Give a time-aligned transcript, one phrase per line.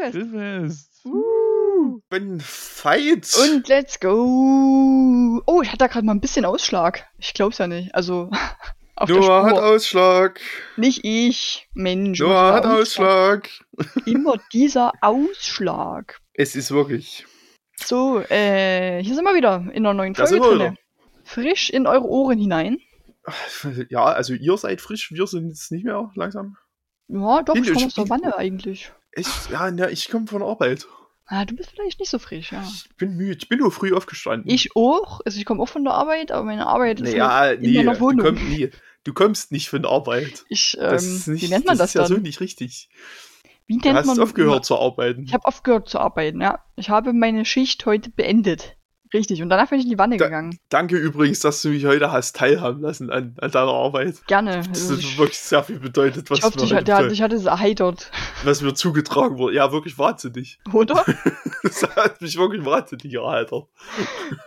[0.00, 0.32] Grillfest.
[0.32, 1.04] Grillfest.
[1.04, 2.00] Uh.
[2.10, 3.32] Wenn Fight.
[3.42, 5.42] Und let's go.
[5.46, 7.06] Oh, ich hatte da gerade mal ein bisschen Ausschlag.
[7.18, 7.94] Ich glaub's ja nicht.
[7.94, 8.30] Also
[8.96, 9.58] auf der Noah hat.
[9.58, 10.40] Ausschlag.
[10.76, 12.20] Nicht ich, Mensch.
[12.20, 13.48] Noah hat Ausschlag.
[14.06, 16.20] Immer dieser Ausschlag.
[16.34, 17.26] Es ist wirklich.
[17.76, 20.76] So, äh, hier sind wir wieder in einer neuen Folge drinne.
[21.24, 22.78] Frisch in eure Ohren hinein.
[23.90, 26.56] Ja, also ihr seid frisch, wir sind jetzt nicht mehr langsam.
[27.08, 28.92] Ja, doch, ich komme aus der Wanne eigentlich.
[29.14, 30.86] Ich, ja, na, ich komme von der Arbeit.
[31.26, 32.62] Ah, du bist vielleicht nicht so frisch, ja.
[32.66, 33.38] Ich bin müde.
[33.40, 34.50] Ich bin nur früh aufgestanden.
[34.52, 35.20] Ich auch.
[35.24, 37.94] Also ich komme auch von der Arbeit, aber meine Arbeit ist naja, in nee, meiner
[37.94, 38.26] du, Wohnung.
[38.26, 38.70] komm, nee,
[39.04, 40.44] du kommst nicht von der Arbeit.
[40.48, 42.88] Ich, Das ähm, nicht, wie nennt man das, ist ja so nicht richtig.
[43.66, 45.22] wie Du nennt hast man aufgehört zu arbeiten.
[45.24, 46.64] Ich habe aufgehört zu arbeiten, ja.
[46.74, 48.76] Ich habe meine Schicht heute beendet.
[49.12, 49.42] Richtig.
[49.42, 50.58] Und danach bin ich in die Wanne Da- gegangen.
[50.68, 54.24] Danke übrigens, dass du mich heute hast teilhaben lassen an, an deiner Arbeit.
[54.26, 54.58] Gerne.
[54.58, 56.88] Das Also hat ich, wirklich sehr viel bedeutet, was, ich hoffe, mir, dich, heute hat-
[56.88, 58.10] der, voll- dich hat es erheitert.
[58.44, 59.56] was mir zugetragen wurde.
[59.56, 60.58] Ja, wirklich wahnsinnig.
[60.72, 61.04] Oder?
[61.62, 63.66] Das hat mich wirklich wahnsinnig erheitert.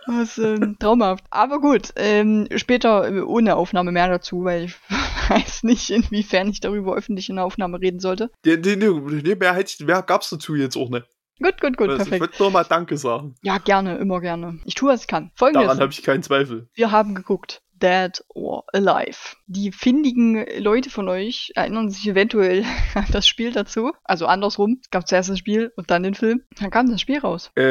[0.06, 1.22] Das ist ähm, traumhaft.
[1.30, 4.74] Aber gut, ähm, später äh, ohne Aufnahme mehr dazu, weil ich
[5.28, 8.30] weiß nicht, inwiefern ich darüber öffentlich in der Aufnahme reden sollte.
[8.44, 8.88] Nee, nee, nee,
[9.22, 11.06] nee, mehr, hätte ich, mehr gab's dazu jetzt auch nicht.
[11.42, 12.20] Gut, gut, gut, also, ich perfekt.
[12.20, 13.34] wollte nur mal Danke sagen.
[13.42, 14.60] Ja, gerne, immer gerne.
[14.64, 15.32] Ich tue, was ich kann.
[15.34, 15.66] Folgendes.
[15.66, 16.68] Daran habe ich keinen Zweifel.
[16.74, 17.63] Wir haben geguckt.
[17.82, 19.36] Dead or Alive.
[19.46, 23.92] Die findigen Leute von euch erinnern sich eventuell an das Spiel dazu.
[24.04, 24.78] Also andersrum.
[24.82, 26.42] Es gab zuerst das Spiel und dann den Film.
[26.58, 27.50] Dann kam das Spiel raus.
[27.56, 27.62] Äh,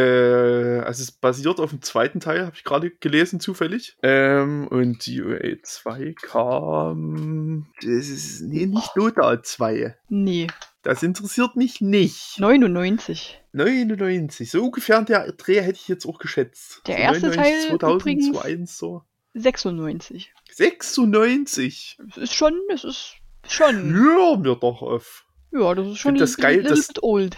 [0.80, 3.98] also es basiert auf dem zweiten Teil, habe ich gerade gelesen, zufällig.
[4.04, 7.68] Ähm, und die UA 2 kam.
[7.82, 9.96] Das ist nee, nicht Dota 2.
[10.10, 10.48] Nee,
[10.84, 12.40] Das interessiert mich nicht.
[12.40, 13.42] 99.
[13.54, 14.52] 99.
[14.52, 16.82] So ungefähr der Dreh hätte ich jetzt auch geschätzt.
[16.88, 19.04] Der erste Teil 2000, übrigens- 2001 so.
[19.34, 20.34] 96.
[20.52, 21.98] 96.
[22.08, 23.16] Das ist schon, das ist
[23.48, 23.94] schon.
[23.94, 25.26] Hör mir doch auf.
[25.52, 27.38] Ja, das ist schon das geil, bit old.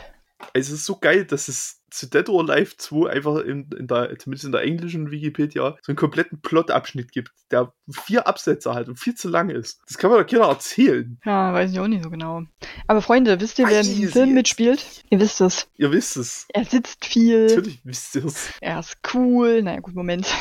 [0.53, 4.17] Es ist so geil, dass es zu Dead or Alive 2 einfach in, in der,
[4.19, 8.99] zumindest in der englischen Wikipedia, so einen kompletten Plotabschnitt gibt, der vier Absätze hat und
[8.99, 9.79] viel zu lang ist.
[9.87, 11.19] Das kann man doch keiner erzählen.
[11.25, 12.43] Ja, weiß ich auch nicht so genau.
[12.87, 15.03] Aber Freunde, wisst ihr, wer in diesem Film mitspielt?
[15.09, 15.67] Ihr wisst es.
[15.77, 16.45] Ihr wisst es.
[16.49, 17.47] Er sitzt viel.
[17.47, 18.49] Natürlich wisst ihr es.
[18.59, 19.61] Er ist cool.
[19.63, 20.27] Naja, gut, Moment.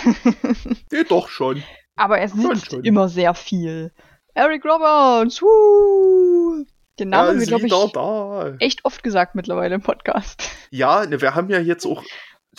[0.90, 1.62] Nee, doch schon.
[1.96, 2.84] Aber er sitzt schon.
[2.84, 3.92] immer sehr viel.
[4.34, 6.64] Eric Roberts, wuh!
[6.98, 10.42] Den Namen haben wir, ist glaube ich, echt oft gesagt mittlerweile im Podcast.
[10.70, 12.02] Ja, ne, wir haben ja jetzt auch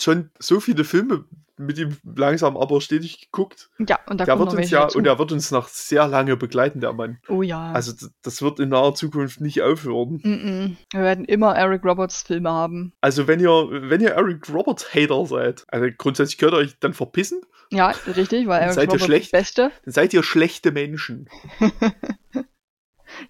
[0.00, 1.26] schon so viele Filme
[1.58, 3.70] mit ihm langsam aber stetig geguckt.
[3.78, 4.98] Ja, und da der kommt wird uns ja, dazu.
[4.98, 7.18] und er wird uns noch sehr lange begleiten, der Mann.
[7.28, 7.72] oh ja.
[7.72, 7.92] Also
[8.22, 10.20] das wird in naher Zukunft nicht aufhören.
[10.22, 10.76] Mm -mm.
[10.92, 12.92] Wir werden immer Eric Roberts Filme haben.
[13.00, 16.94] Also wenn ihr, wenn ihr Eric Roberts Hater seid, also grundsätzlich könnt ihr euch dann
[16.94, 19.32] verpissen, Ja, richtig, weil Eric Roberts schlecht?
[19.32, 21.28] das Beste dann seid ihr schlechte Menschen.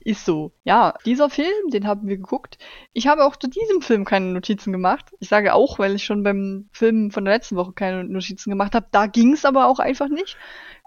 [0.00, 0.52] ist so.
[0.64, 2.58] Ja, dieser Film, den haben wir geguckt.
[2.92, 5.06] Ich habe auch zu diesem Film keine Notizen gemacht.
[5.20, 8.74] Ich sage auch, weil ich schon beim Film von der letzten Woche keine Notizen gemacht
[8.74, 8.86] habe.
[8.90, 10.36] Da ging es aber auch einfach nicht.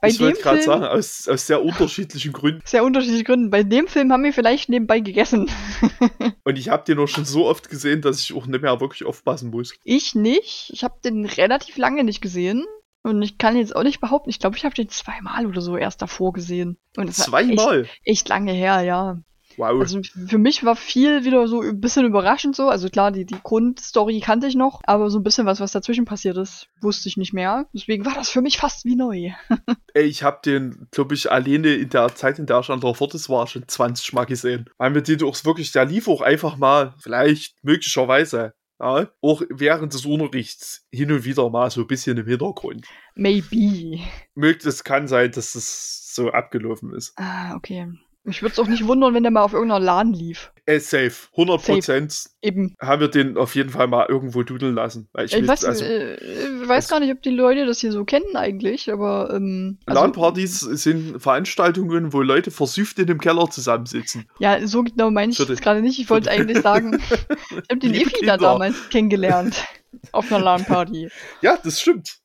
[0.02, 2.62] Bei ich dem wollte gerade Film, sagen, aus, aus sehr unterschiedlichen Gründen.
[2.64, 3.50] sehr unterschiedliche Gründen.
[3.50, 5.50] Bei dem Film haben wir vielleicht nebenbei gegessen.
[6.46, 9.06] Und ich habe den auch schon so oft gesehen, dass ich auch nicht mehr wirklich
[9.06, 9.74] aufpassen muss.
[9.84, 10.72] Ich nicht.
[10.74, 12.66] Ich habe den relativ lange nicht gesehen.
[13.04, 15.78] Und ich kann jetzt auch nicht behaupten, ich glaube, ich habe den zweimal oder so
[15.78, 16.78] erst davor gesehen.
[16.98, 17.88] Und war echt, Zweimal.
[18.04, 19.20] echt lange her, ja.
[19.60, 19.82] Wow.
[19.82, 22.70] Also für mich war viel wieder so ein bisschen überraschend so.
[22.70, 26.06] Also klar, die, die Grundstory kannte ich noch, aber so ein bisschen was, was dazwischen
[26.06, 27.68] passiert ist, wusste ich nicht mehr.
[27.74, 29.32] Deswegen war das für mich fast wie neu.
[29.94, 32.94] Ey, ich habe den, glaube ich, alleine in der Zeit, in der ich an der
[32.94, 34.70] Fortis war, schon 20 Mal gesehen.
[34.78, 39.94] Weil mir den auch wirklich, der lief auch einfach mal, vielleicht möglicherweise, ja, auch während
[39.94, 42.88] des Unterrichts hin und wieder mal so ein bisschen im Hintergrund.
[43.16, 44.00] Maybe.
[44.36, 47.14] Mögt es kann sein, dass es so abgelaufen ist.
[47.18, 47.92] Ah, okay.
[48.24, 50.52] Mich würde es auch nicht wundern, wenn der mal auf irgendeiner Laden lief.
[50.66, 51.30] Ey, safe.
[51.32, 52.76] 100 Prozent Eben.
[52.80, 55.10] haben wir den auf jeden Fall mal irgendwo dudeln lassen.
[55.24, 58.04] Ich, Ich, weiß, also, äh, äh, weiß gar nicht, ob die Leute das hier so
[58.06, 64.26] kennen eigentlich, aber ähm, also- LAN-Partys sind Veranstaltungen, wo Leute versüfft in dem Keller zusammensitzen.
[64.40, 65.98] Ja, so genau meine ich die- gerade nicht.
[66.00, 67.00] Ich wollte eigentlich sagen,
[67.50, 69.64] ich habe den Ifi da damals kennengelernt.
[70.12, 71.10] Auf einer LAN-Party.
[71.42, 72.20] Ja, das stimmt.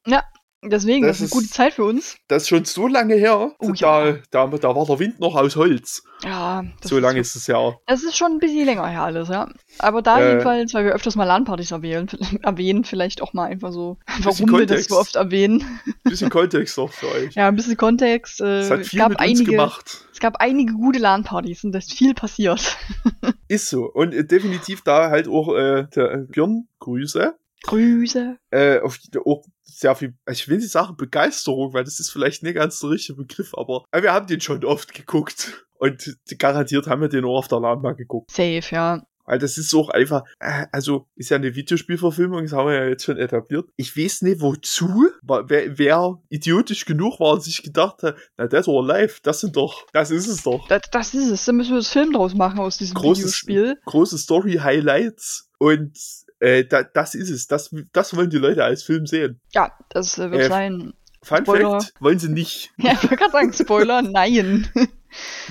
[0.71, 2.17] Deswegen, das, Das ist eine gute Zeit für uns.
[2.29, 3.53] Das ist schon so lange her.
[3.59, 4.17] Oh, da, ja.
[4.31, 6.03] da, da war der Wind noch aus Holz.
[6.23, 7.75] Ja, das so lange ist, es ja.
[7.87, 9.49] Das ist schon ein bisschen länger her alles, ja.
[9.79, 12.09] Aber da Äh, jedenfalls, weil wir öfters mal LAN-Partys erwähnen,
[12.43, 14.91] erwähnen, vielleicht auch mal einfach so, Bisschen warum wir das Kontext.
[14.91, 15.81] so oft erwähnen.
[16.05, 17.35] Bisschen Kontext noch für euch.
[17.35, 18.41] Ja, ein bisschen Kontext.
[18.41, 20.07] Äh, Es hat es, viel gab mit uns einige, gemacht.
[20.13, 22.77] es gab einige gute LAN-Partys und da ist viel passiert.
[23.49, 23.85] Ist so.
[23.85, 27.35] Und äh, definitiv da halt auch äh, der äh, Björn, Grüße.
[27.65, 28.37] Grüße.
[28.51, 29.45] Äh, auf auch
[29.79, 33.17] sehr viel, ich will nicht sagen Begeisterung, weil das ist vielleicht nicht ganz der richtige
[33.17, 35.67] Begriff, aber, wir haben den schon oft geguckt.
[35.76, 38.31] Und garantiert haben wir den auch auf der mal geguckt.
[38.31, 39.03] Safe, ja.
[39.26, 42.88] Weil das ist auch einfach, äh, also ist ja eine Videospielverfilmung, das haben wir ja
[42.88, 43.69] jetzt schon etabliert.
[43.76, 48.67] Ich weiß nicht wozu, wer, wer idiotisch genug war und sich gedacht hat, na Dead
[48.69, 50.69] or Alive, das sind doch, das ist es doch.
[50.69, 53.81] Das, das ist es, da müssen wir das Film draus machen aus diesem Großes, Videospiel.
[53.87, 55.99] Große Story-Highlights und
[56.44, 57.46] äh, da, das ist es.
[57.49, 59.41] Das, das wollen die Leute als Film sehen.
[59.52, 60.93] Ja, das wird Äh, sein.
[61.23, 61.81] Fun Spoiler.
[61.81, 62.73] Fact, wollen sie nicht.
[62.76, 64.69] Ja, ich wollte gerade sagen, Spoiler, nein.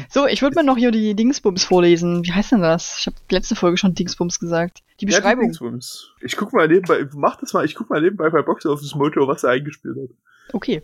[0.09, 2.23] So, ich würde mir noch hier die Dingsbums vorlesen.
[2.25, 2.97] Wie heißt denn das?
[2.99, 4.79] Ich habe letzte Folge schon Dingsbums gesagt.
[4.79, 5.45] Die Ja, die Beschreibung.
[5.45, 6.11] Dingsbums.
[6.21, 9.27] Ich guck mal nebenbei, mach das mal, ich guck mal nebenbei bei Box Office Motor,
[9.27, 10.15] was er eingespielt hat.
[10.51, 10.83] Okay.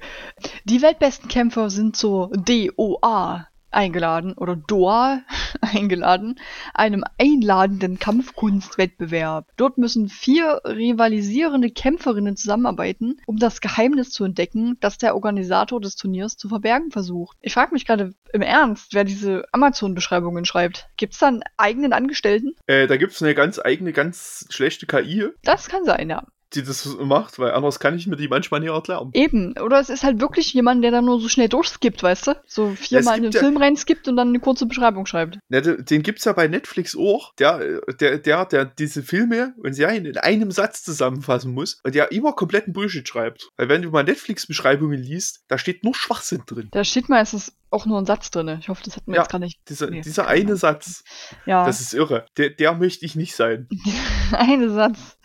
[0.63, 5.21] Die weltbesten Kämpfer sind zur DOA eingeladen oder DOA
[5.61, 6.39] eingeladen,
[6.73, 9.47] einem einladenden Kampfkunstwettbewerb.
[9.57, 15.95] Dort müssen vier rivalisierende Kämpferinnen zusammenarbeiten, um das Geheimnis zu entdecken, das der Organisator des
[15.95, 17.37] Turniers zu verbergen versucht.
[17.41, 20.87] Ich frage mich gerade im Ernst, wer diese Amazon-Beschreibungen schreibt.
[20.97, 22.55] Gibt's da einen eigenen Angestellten?
[22.67, 26.23] Äh, da gibt's eine ganz eigene, ganz schlechte KI, Das kann sein, ja.
[26.53, 29.11] Die das macht, weil anders kann ich mir die manchmal nicht erklären.
[29.13, 29.53] Eben.
[29.59, 32.35] Oder es ist halt wirklich jemand, der da nur so schnell durchskippt, weißt du?
[32.47, 35.39] So viermal in den ja- Film reinskippt und dann eine kurze Beschreibung schreibt.
[35.49, 39.73] Ja, de- den gibt's ja bei Netflix auch, der, der, der, der diese Filme und
[39.73, 43.49] Serien in einem Satz zusammenfassen muss und der immer kompletten Bullshit schreibt.
[43.57, 46.69] Weil wenn du mal Netflix-Beschreibungen liest, da steht nur Schwachsinn drin.
[46.71, 48.57] Da steht meistens auch nur ein Satz drin.
[48.59, 49.59] Ich hoffe, das hatten wir Ja, jetzt gar nicht.
[49.69, 51.03] Dieser, Nee, dieser eine Satz,
[51.45, 52.25] Ja, das ist irre.
[52.37, 53.67] Der, der möchte ich nicht sein.
[54.31, 55.17] eine Satz.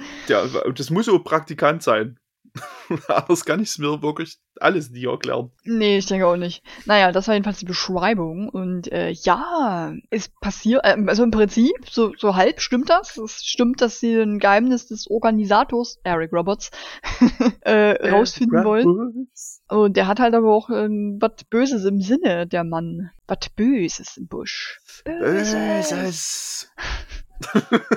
[0.64, 2.19] Und das muss auch Praktikant sein.
[3.08, 5.50] Anders kann ich es mir wirklich alles nie erklären.
[5.64, 6.62] Nee, ich denke auch nicht.
[6.87, 8.49] Naja, das war jedenfalls die Beschreibung.
[8.49, 13.17] Und äh, ja, es passiert, äh, also im Prinzip, so, so halb stimmt das.
[13.17, 16.70] Es stimmt, dass sie ein Geheimnis des Organisators, Eric Roberts,
[17.62, 19.29] äh, rausfinden wollen.
[19.69, 23.11] Und der hat halt aber auch ähm, was Böses im Sinne, der Mann.
[23.26, 24.78] Was Böses im Busch.
[25.05, 26.70] Böses.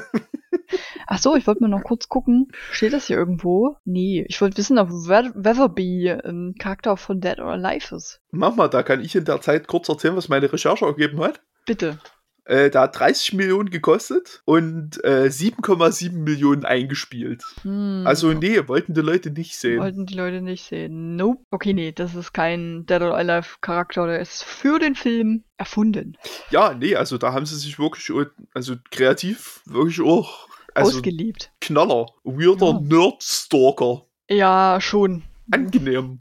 [1.09, 2.49] Ach so, ich wollte mir noch kurz gucken.
[2.71, 3.77] Steht das hier irgendwo?
[3.85, 8.19] Nee, ich wollte wissen, ob We- Weatherby ein Charakter von Dead or Alive ist.
[8.31, 11.41] Mach mal, da kann ich in der Zeit kurz erzählen, was meine Recherche ergeben hat.
[11.65, 11.99] Bitte.
[12.47, 17.43] Äh, da hat 30 Millionen gekostet und äh, 7,7 Millionen eingespielt.
[17.63, 18.03] Hm.
[18.05, 19.81] Also nee, wollten die Leute nicht sehen.
[19.81, 21.17] Wollten die Leute nicht sehen.
[21.17, 21.41] Nope.
[21.51, 26.17] Okay, nee, das ist kein Dead or Alive Charakter, der ist für den Film erfunden.
[26.49, 28.09] Ja, nee, also da haben sie sich wirklich,
[28.53, 31.51] also kreativ wirklich auch, also Ausgelebt.
[31.59, 32.79] Knaller, weirder Ja.
[32.81, 34.05] Nerd-Stalker.
[34.29, 35.23] Ja, schon.
[35.51, 36.19] Angenehm.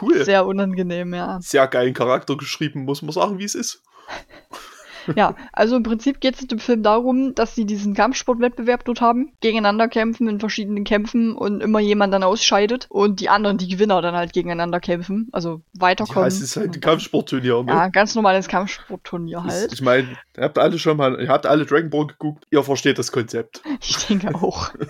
[0.00, 0.14] Cool.
[0.14, 1.38] Sehr, Sehr unangenehm, ja.
[1.66, 3.82] geilen Charakter geschrieben, muss man sagen, wie es ist.
[5.14, 9.00] Ja, also im Prinzip geht es in dem Film darum, dass sie diesen Kampfsportwettbewerb dort
[9.00, 13.68] haben, gegeneinander kämpfen in verschiedenen Kämpfen und immer jemand dann ausscheidet und die anderen, die
[13.68, 16.26] Gewinner, dann halt gegeneinander kämpfen, also Ja, weiterkommen.
[16.28, 17.72] es ist halt ein Kampfsportturnier, ne?
[17.72, 19.72] Ja, ganz normales Kampfsportturnier halt.
[19.72, 22.98] Ich meine, ihr habt alle schon mal, ihr habt alle Dragon Ball geguckt, ihr versteht
[22.98, 23.62] das Konzept.
[23.80, 24.70] Ich denke auch.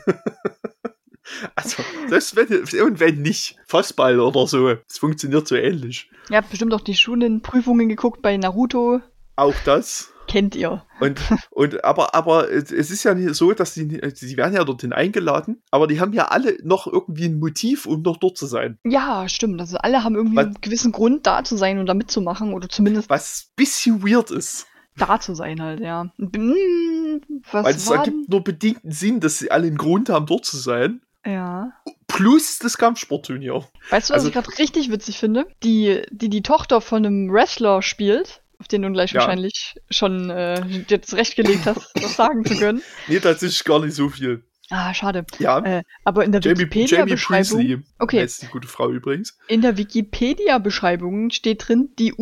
[1.57, 6.09] Also, selbst wenn, und wenn nicht, Fassball oder so, es funktioniert so ähnlich.
[6.31, 9.01] Ihr habt bestimmt auch die Schulenprüfungen geguckt bei Naruto.
[9.37, 10.12] Auch das.
[10.29, 10.85] Kennt ihr.
[10.99, 14.93] Und, und aber, aber es ist ja nicht so, dass die, sie werden ja dorthin
[14.93, 18.78] eingeladen, aber die haben ja alle noch irgendwie ein Motiv, um noch dort zu sein.
[18.85, 19.61] Ja, stimmt.
[19.61, 22.69] Also alle haben irgendwie Was- einen gewissen Grund da zu sein und da mitzumachen oder
[22.69, 24.66] zumindest Was ein bisschen weird ist.
[24.97, 26.11] da zu sein halt, ja.
[26.19, 27.21] Hm,
[27.52, 30.57] was Weil es ergibt nur bedingten Sinn, dass sie alle einen Grund haben, dort zu
[30.57, 31.02] sein.
[31.25, 31.73] Ja.
[32.09, 33.64] Plus das Kampfsportturnier.
[33.90, 35.47] Weißt du, was Also- ich gerade richtig witzig finde?
[35.62, 39.21] Die, die die Tochter von einem Wrestler spielt, auf den du gleich Ja.
[39.21, 42.83] wahrscheinlich schon äh, dir zurechtgelegt hast, das sagen zu können.
[43.09, 44.45] Nee, tatsächlich gar nicht so viel.
[44.69, 45.25] Ah, schade.
[45.39, 47.85] Ja, Äh, aber in der Wikipedia-Beschreibung.
[48.01, 48.21] Okay.
[48.23, 49.39] heißt die gute Frau übrigens.
[49.47, 52.13] In der Wikipedia-Beschreibung steht drin, die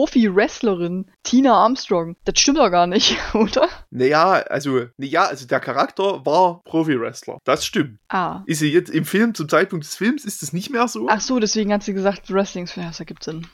[0.00, 2.16] US-Profi-Wrestlerin Tina Armstrong.
[2.24, 3.68] Das stimmt doch gar nicht, oder?
[3.90, 7.38] Naja, also, naja, also der Charakter war Profi-Wrestler.
[7.44, 7.98] Das stimmt.
[8.08, 8.42] Ah.
[8.46, 11.08] Ist sie jetzt im Film, zum Zeitpunkt des Films, ist es nicht mehr so?
[11.10, 13.46] Ach so, deswegen hat sie gesagt, Wrestling ist für ja, das ergibt Sinn.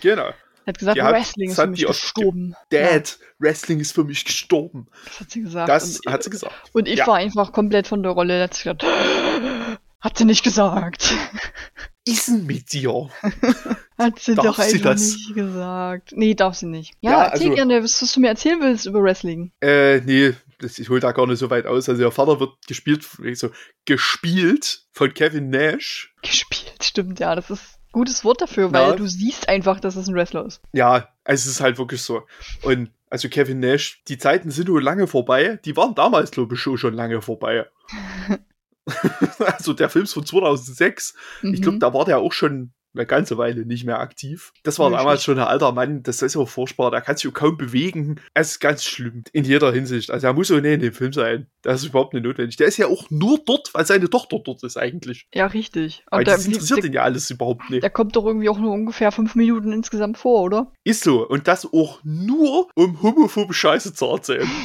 [0.00, 0.30] Genau.
[0.68, 2.54] Sie hat gesagt, Die hat- Wrestling ist für mich gestorben.
[2.68, 4.86] Dad, Wrestling ist für mich gestorben.
[5.06, 5.68] das hat sie gesagt.
[5.70, 6.54] Das und, hat sie gesagt.
[6.74, 7.06] und ich ja.
[7.06, 8.42] war einfach komplett von der Rolle.
[8.42, 8.84] Hat sie gesagt,
[10.00, 11.14] hat sie nicht gesagt.
[12.06, 13.08] Ist denn mit dir?
[13.98, 15.00] Hat sie Darf doch sie einfach das?
[15.14, 16.12] nicht gesagt.
[16.14, 16.94] Nee, darf sie nicht.
[17.00, 19.52] Ja, Ja, erzähl also- gerne, was, was du mir erzählen willst über Wrestling.
[19.62, 21.88] Äh, nee, das, ich hol da gar nicht so weit aus.
[21.88, 23.50] Also, ihr Vater wird gespielt, so,
[23.86, 26.14] gespielt von Kevin Nash.
[26.22, 27.34] Gespielt, stimmt, ja.
[27.34, 28.96] Das ist gutes Wort dafür, weil Ja.
[28.96, 30.60] du siehst einfach, dass es ein Wrestler ist.
[30.72, 32.22] Ja, es ist halt wirklich so.
[32.62, 35.58] Und also Kevin Nash, die Zeiten sind nur lange vorbei.
[35.64, 37.66] Die waren damals, glaube ich, schon lange vorbei.
[39.38, 41.14] also der Film ist von 2006.
[41.42, 41.62] Ich Mhm.
[41.62, 44.52] glaube, da war der auch schon, eine ganze Weile nicht mehr aktiv.
[44.62, 47.32] Das war Nee, damals schon ein alter Mann, das ist so furchtbar, der kann sich
[47.32, 48.20] kaum bewegen.
[48.34, 50.10] Es ist ganz schlimm, in jeder Hinsicht.
[50.10, 51.46] Also er muss so näher in dem Film sein.
[51.62, 52.56] Das ist überhaupt nicht notwendig.
[52.56, 55.26] Der ist ja auch nur dort, weil seine Tochter dort ist eigentlich.
[55.34, 56.04] Ja, richtig.
[56.10, 57.82] Weil Und der, das interessiert ihn ja alles überhaupt nicht.
[57.82, 60.72] der kommt doch irgendwie auch nur ungefähr fünf Minuten insgesamt vor, oder?
[60.84, 61.26] Ist so.
[61.28, 64.48] Und das auch nur, um homophobe Scheiße zu erzählen.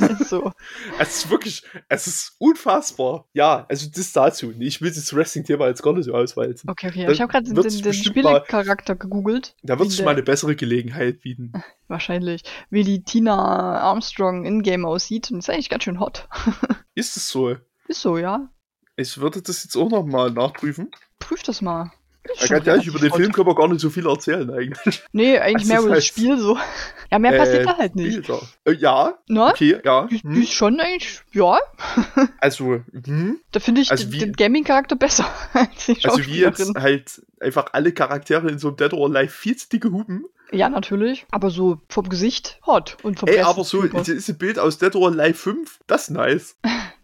[0.00, 0.52] Ja, ist so.
[0.98, 3.26] Es ist wirklich, es ist unfassbar.
[3.32, 4.52] Ja, also das dazu.
[4.58, 6.68] Ich will das Wrestling-Thema jetzt gar nicht so auswalzen.
[6.70, 7.04] Okay, okay.
[7.04, 9.54] Dann Ich habe gerade den, wird's den, den Spielecharakter gegoogelt.
[9.62, 11.52] Da wird sich mal eine bessere Gelegenheit bieten.
[11.88, 12.42] Wahrscheinlich.
[12.70, 15.30] Wie die Tina Armstrong in-game aussieht.
[15.30, 16.28] Und ist eigentlich ganz schön hot.
[16.94, 17.56] Ist es so?
[17.88, 18.48] Ist so, ja.
[18.96, 20.90] Ich würde das jetzt auch nochmal nachprüfen.
[21.18, 21.92] Prüf das mal.
[22.34, 25.02] Ja, schon ganz ehrlich, über den Film können wir gar nicht so viel erzählen eigentlich.
[25.12, 26.58] Nee, eigentlich Das mehr über das Spiel so.
[27.10, 28.26] Ja, mehr passiert Äh, da halt nicht.
[28.26, 28.40] Bilder.
[28.64, 29.46] Äh, ja, Ne?
[29.46, 30.06] okay, ja.
[30.10, 30.42] Die, Hm.
[30.42, 31.58] ist schon eigentlich, ja,
[32.40, 33.38] Also, hm.
[33.52, 37.66] da finde ich Also den, den Gaming-Charakter besser als die also wie jetzt halt einfach
[37.72, 40.24] alle Charaktere in so einem Dead or Alive viel zu dicke Hupen.
[40.52, 41.26] Ja, natürlich.
[41.32, 44.78] Aber so vom Gesicht hot und vom Ey, aber so, das ist ein Bild aus
[44.78, 46.56] Dead or Alive 5, das ist nice.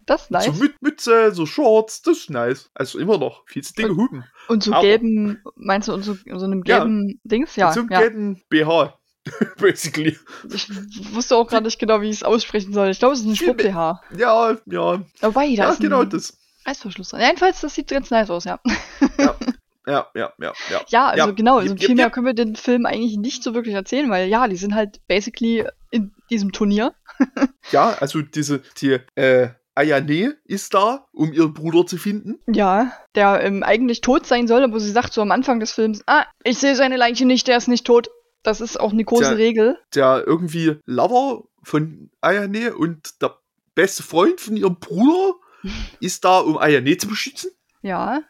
[0.05, 0.45] Das ist nice.
[0.45, 2.69] So mit Mütze, so Shorts, das ist nice.
[2.73, 4.23] Also immer noch, viel zu dicke Hupen.
[4.47, 6.79] und so aber- gelben, meinst du, und so, so einem Ja.
[6.79, 7.55] gelben Dings?
[7.55, 7.99] Ja, Und so einem ja.
[7.99, 8.99] gelben BH.
[9.57, 10.17] Basically.
[10.53, 12.89] Ich wusste auch gerade nicht genau, wie ich es aussprechen soll.
[12.89, 14.01] Ich glaube, es ist ein Schwupp-BH.
[14.17, 15.01] Ja, ja.
[15.21, 16.37] Wobei, da Ja, ist genau ein das.
[16.65, 17.13] Reißverschluss.
[17.13, 18.59] Jedenfalls, das sieht ganz nice aus, ja.
[19.17, 19.35] Ja,
[19.87, 20.53] ja, ja, ja.
[20.89, 21.31] Ja, also Ja.
[21.31, 24.27] genau, also Jep, viel mehr können wir den Film eigentlich nicht so wirklich erzählen, weil
[24.27, 26.93] ja, die sind halt basically in diesem Turnier.
[27.71, 32.39] Ja, also diese, die, äh, Ayane ist da, um ihren Bruder zu finden.
[32.47, 36.03] Ja, der ähm, eigentlich tot sein soll, aber sie sagt so am Anfang des Films,
[36.07, 38.09] ah, ich sehe seine Leiche nicht, der ist nicht tot.
[38.43, 39.33] Das ist auch eine große Tja.
[39.35, 39.79] Regel.
[39.95, 43.37] Der irgendwie Lover von Ayane und der
[43.73, 45.35] beste Freund von ihrem Bruder
[46.01, 47.51] ist da, um Ayane zu beschützen.
[47.81, 48.21] Ja,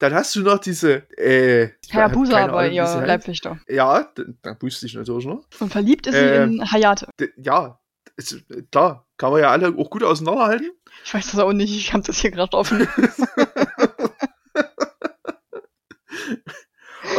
[0.00, 3.06] Dann hast du noch diese, äh, Herr Busa wie ihr sie heißt.
[3.06, 3.58] Leibwächter.
[3.68, 4.08] Ja,
[4.42, 5.44] da wusste ich natürlich noch.
[5.60, 7.06] Und verliebt ist sie Äh, in Hayate.
[7.20, 7.78] D ja,
[8.70, 10.70] klar, kann man ja alle auch gut auseinanderhalten.
[11.04, 12.86] Ich weiß das auch nicht, ich habe das hier gerade offen.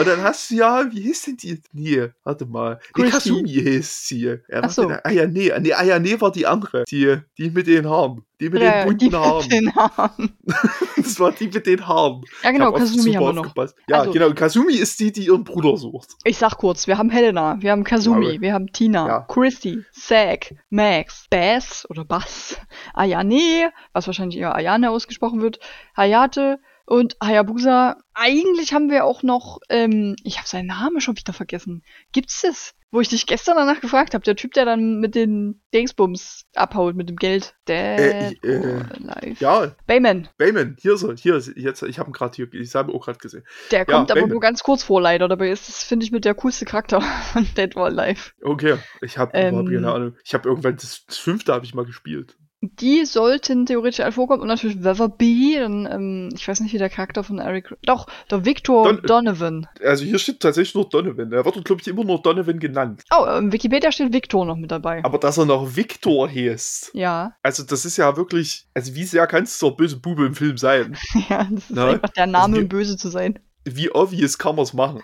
[0.01, 1.61] Und dann hast du ja, wie hieß denn die?
[1.73, 2.79] Nee, warte mal.
[2.97, 3.09] Nee.
[3.09, 4.21] Kasumi hieß sie.
[4.23, 4.89] Ja, Ach warte, so.
[5.03, 6.83] Ah ja, nee, nee, ah ja, nee war die andere.
[6.89, 8.23] Die, die mit den Haaren.
[8.39, 9.43] Die mit Ja, den die bunten Haaren.
[9.43, 10.37] mit den Haaren.
[10.97, 12.21] Das war die mit den Haaren.
[12.43, 13.41] Ja, genau, hab Kasumi haben wir noch.
[13.47, 13.75] aufgepasst.
[13.87, 14.31] Ja, Also- genau.
[14.33, 16.09] Kasumi ist die, die ihren Bruder sucht.
[16.23, 18.41] Ich sag kurz, wir haben Helena, wir haben Kazumi, Wow.
[18.41, 19.19] wir haben Tina, Ja.
[19.27, 22.57] Christy, Zack, Max, Bass oder Bass,
[22.93, 25.59] Ayane, was wahrscheinlich eher Ayane ausgesprochen wird,
[25.97, 27.97] Hayate und Hayabusa.
[28.13, 31.83] Eigentlich haben wir auch noch, ähm, ich habe seinen Namen schon wieder vergessen.
[32.11, 32.73] Gibt's das?
[32.93, 36.93] Wo ich dich gestern danach gefragt habe, der Typ, der dann mit den Dingsbums abhaut,
[36.95, 37.55] mit dem Geld.
[37.65, 39.37] Dead Äh, äh, Alive.
[39.39, 42.97] Ja, Bayman, Bayman, hier so, hier, jetzt, ich habe ihn gerade hier, ich habe ihn
[42.97, 43.45] auch gerade gesehen.
[43.71, 44.31] der Ja, kommt aber Bayman.
[44.31, 45.29] nur ganz kurz vor, leider.
[45.29, 46.99] Dabei ist das, finde ich, mit der coolste Charakter
[47.31, 48.31] von Dead or Alive.
[48.43, 50.15] Okay, ich habe Ähm, überhaupt keine Ahnung.
[50.25, 52.35] Ich habe irgendwann das, das fünfte habe ich mal gespielt.
[52.63, 56.91] Die sollten theoretisch alle vorkommen und natürlich Weatherby, dann, ähm, ich weiß nicht, wie der
[56.91, 57.75] Charakter von Eric.
[57.87, 59.67] Doch, der Victor Don- Donovan.
[59.83, 61.31] Also hier steht tatsächlich nur Donovan.
[61.31, 63.01] Er wird, glaube ich, immer nur Donovan genannt.
[63.11, 65.03] Oh, im Wikipedia steht Victor noch mit dabei.
[65.03, 66.91] Aber dass er noch Victor heißt.
[66.93, 70.35] Ja, Also das ist ja wirklich, also wie sehr kannst du der böse Bube im
[70.35, 70.95] Film sein?
[71.29, 73.39] ja, das ist Na, einfach der Name, also um böse zu sein.
[73.65, 75.01] Wie obvious kann man es machen?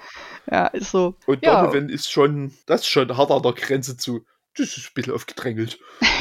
[0.51, 1.15] Ja, ist so.
[1.25, 1.61] Und Ja.
[1.61, 5.13] Donovan ist schon, das ist schon hart an der Grenze zu, das ist ein bisschen
[5.13, 5.79] aufgedrängelt.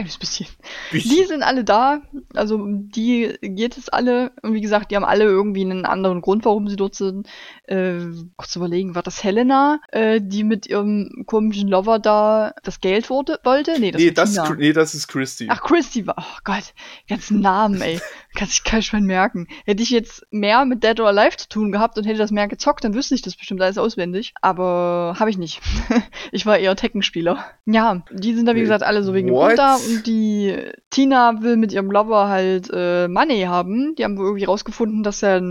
[0.00, 0.46] Kleines bisschen.
[0.90, 1.10] Bisschen.
[1.10, 2.00] Die sind alle da,
[2.34, 4.32] also die geht es alle.
[4.42, 7.28] Und wie gesagt, die haben alle irgendwie einen anderen Grund, warum sie dort sind.
[7.64, 7.98] Äh,
[8.36, 13.38] kurz überlegen, war das Helena, äh, die mit ihrem komischen Lover da das Geld wurde,
[13.44, 13.78] wollte?
[13.78, 14.44] Nee, das nee, das, Tina.
[14.44, 15.48] ist- nee, das ist Christy.
[15.50, 16.16] Ach, Christy war.
[16.18, 16.72] Oh Gott,
[17.08, 18.00] ganzen Namen, ey.
[18.36, 19.48] Kann sich kein Schwein merken.
[19.66, 22.46] Hätte ich jetzt mehr mit Dead or Alive zu tun gehabt und hätte das mehr
[22.48, 24.32] gezockt, dann wüsste ich das bestimmt alles auswendig.
[24.40, 25.60] Aber habe ich nicht.
[26.32, 27.44] ich war eher Tekken-Spieler.
[27.66, 28.62] Ja, die sind da, wie Nee.
[28.62, 29.34] gesagt, alle so wegen dem?
[29.34, 29.74] Grund da.
[29.74, 30.56] Und die
[30.90, 33.94] Tina will mit ihrem Lover halt äh, Money haben.
[33.96, 35.42] Die haben wohl irgendwie rausgefunden, dass der,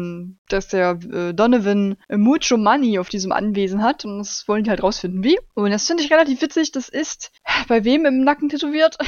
[0.48, 4.06] dass der äh, Donovan mucho Money auf diesem Anwesen hat.
[4.06, 5.40] Und das wollen die halt rausfinden, wie.
[5.54, 6.72] Und das finde ich relativ witzig.
[6.72, 7.32] Das ist
[7.68, 8.98] bei wem im Nacken tätowiert?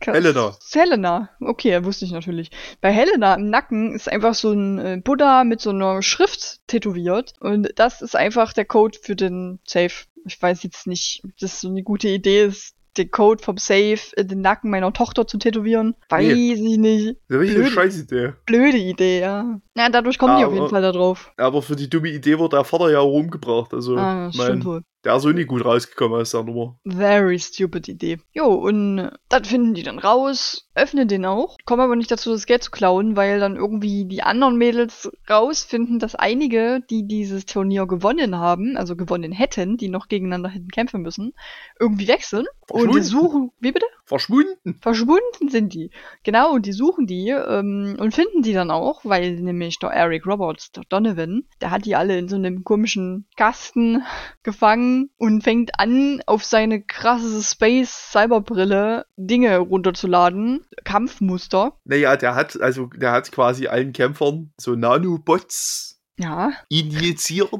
[0.00, 0.56] Helena.
[0.72, 1.30] Helena.
[1.40, 2.50] Okay, wusste ich natürlich.
[2.80, 7.34] Bei Helena im Nacken ist einfach so ein äh, Buddha mit so einer Schrift tätowiert.
[7.40, 10.06] Und das ist einfach der Code für den Safe.
[10.24, 13.98] Ich weiß jetzt nicht, ob das so eine gute Idee ist, den Code vom Safe
[14.16, 15.94] in den Nacken meiner Tochter zu tätowieren.
[16.08, 16.52] Weiß Nee.
[16.52, 17.16] ich nicht.
[17.28, 17.72] Das ist eine Blöd.
[17.72, 18.32] Scheißidee.
[18.46, 19.60] Blöde Idee, ja.
[19.76, 21.32] Ja, dadurch kommen die auf Aber- jeden Fall da drauf.
[21.36, 23.72] Aber für die dumme Idee wurde der Vater ja auch umgebracht.
[23.74, 24.82] Also, Ah, mein, stimmt wohl.
[25.06, 26.80] Der ist so nicht gut rausgekommen aus der Nummer.
[26.84, 28.18] Very stupid Idee.
[28.32, 32.44] Jo, und das finden die dann raus, öffnen den auch, kommen aber nicht dazu, das
[32.44, 37.86] Geld zu klauen, weil dann irgendwie die anderen Mädels rausfinden, dass einige, die dieses Turnier
[37.86, 41.34] gewonnen haben, also gewonnen hätten, die noch gegeneinander hätten kämpfen müssen,
[41.78, 42.48] irgendwie weg sind.
[42.68, 43.86] Und die suchen, wie bitte?
[44.04, 44.78] Verschwunden.
[44.80, 45.90] Verschwunden sind die.
[46.24, 50.26] Genau, und die suchen die ähm, und finden die dann auch, weil nämlich der Eric
[50.26, 54.02] Roberts, der Donovan, der hat die alle in so einem komischen Kasten
[54.42, 60.64] gefangen und fängt an, auf seine krasse Space-Cyberbrille Dinge runterzuladen.
[60.84, 61.72] Kampfmuster.
[61.84, 66.52] Naja, der hat, also, der hat quasi allen Kämpfern so Nanobots Ja.
[66.70, 67.50] injiziert.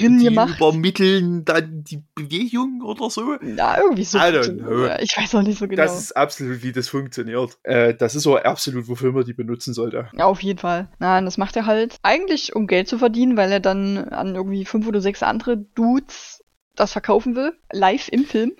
[0.00, 0.56] Rin die gemacht.
[0.56, 3.36] übermitteln dann die Bewegung oder so.
[3.42, 4.16] Na, irgendwie so.
[4.18, 4.86] I don't know.
[4.86, 5.82] Ja, Ich weiß auch nicht so genau.
[5.82, 7.58] Das ist absolut, wie das funktioniert.
[7.62, 10.08] Äh, das ist so absolut, wofür man die benutzen sollte.
[10.16, 10.88] Ja, auf jeden Fall.
[10.98, 14.64] Nein, das macht er halt eigentlich, um Geld zu verdienen, weil er dann an irgendwie
[14.64, 16.42] fünf oder sechs andere Dudes
[16.76, 17.56] das verkaufen will.
[17.72, 18.52] Live im Film.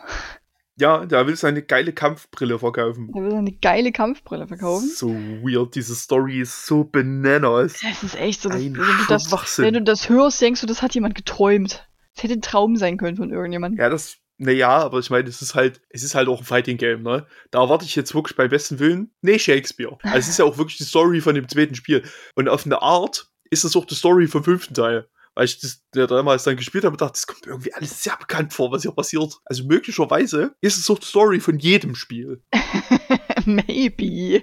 [0.79, 3.11] Ja, der will seine geile Kampfbrille verkaufen.
[3.15, 4.91] Er will eine geile Kampfbrille verkaufen.
[4.95, 7.81] So weird, diese Story ist so bananas.
[7.81, 10.67] Das ist echt so, dass, Ein wenn, du das, wenn du das hörst, denkst du,
[10.67, 11.89] das hat jemand geträumt.
[12.15, 13.81] Das hätte ein Traum sein können von irgendjemandem.
[13.81, 16.77] Ja, das, naja, aber ich meine, es ist halt, es ist halt auch ein Fighting
[16.77, 17.27] Game, ne?
[17.51, 19.97] Da erwarte ich jetzt wirklich beim besten Willen, nee, Shakespeare.
[20.03, 22.03] Also es ist ja auch wirklich die Story von dem zweiten Spiel.
[22.35, 25.09] Und auf eine Art ist es auch die Story vom fünften Teil.
[25.37, 28.03] Weil ich das der damals dann gespielt habe und dachte, das kommt mir irgendwie alles
[28.03, 29.39] sehr bekannt vor, was hier passiert.
[29.45, 32.43] Also möglicherweise ist es auch die Story von jedem Spiel.
[33.45, 34.43] Maybe.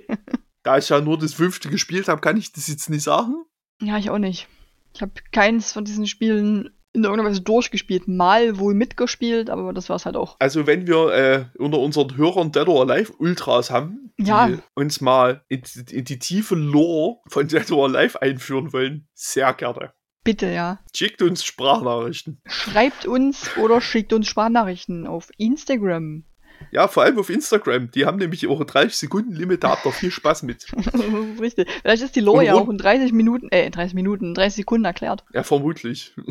[0.64, 3.44] Da ich ja nur das fünfte gespielt habe, kann ich das jetzt nicht sagen.
[3.82, 4.48] Ja, ich auch nicht.
[4.94, 8.08] Ich habe keins von diesen Spielen in irgendeiner Weise durchgespielt.
[8.08, 10.36] Mal wohl mitgespielt, aber das war's halt auch.
[10.40, 14.52] Also wenn wir äh, unter unseren Hörern Dead or Alive Ultras haben, die Ja.
[14.76, 19.92] uns mal in, in die tiefe Lore von Dead or Alive einführen wollen, sehr gerne.
[20.24, 20.80] Bitte, ja.
[20.96, 22.42] Schickt uns Sprachnachrichten.
[22.46, 26.24] Schreibt uns oder schickt uns Sprachnachrichten auf Instagram.
[26.72, 27.92] Ja, vor allem auf Instagram.
[27.92, 30.66] Die haben nämlich auch ein 30 Sekunden Limit, da habt ihr viel Spaß mit.
[31.40, 31.70] richtig.
[31.82, 35.26] Vielleicht ist die Lore ja auch in 30 Minuten, äh, 30 Minuten, 30 Sekunden erklärt.
[35.34, 36.14] Ja, vermutlich.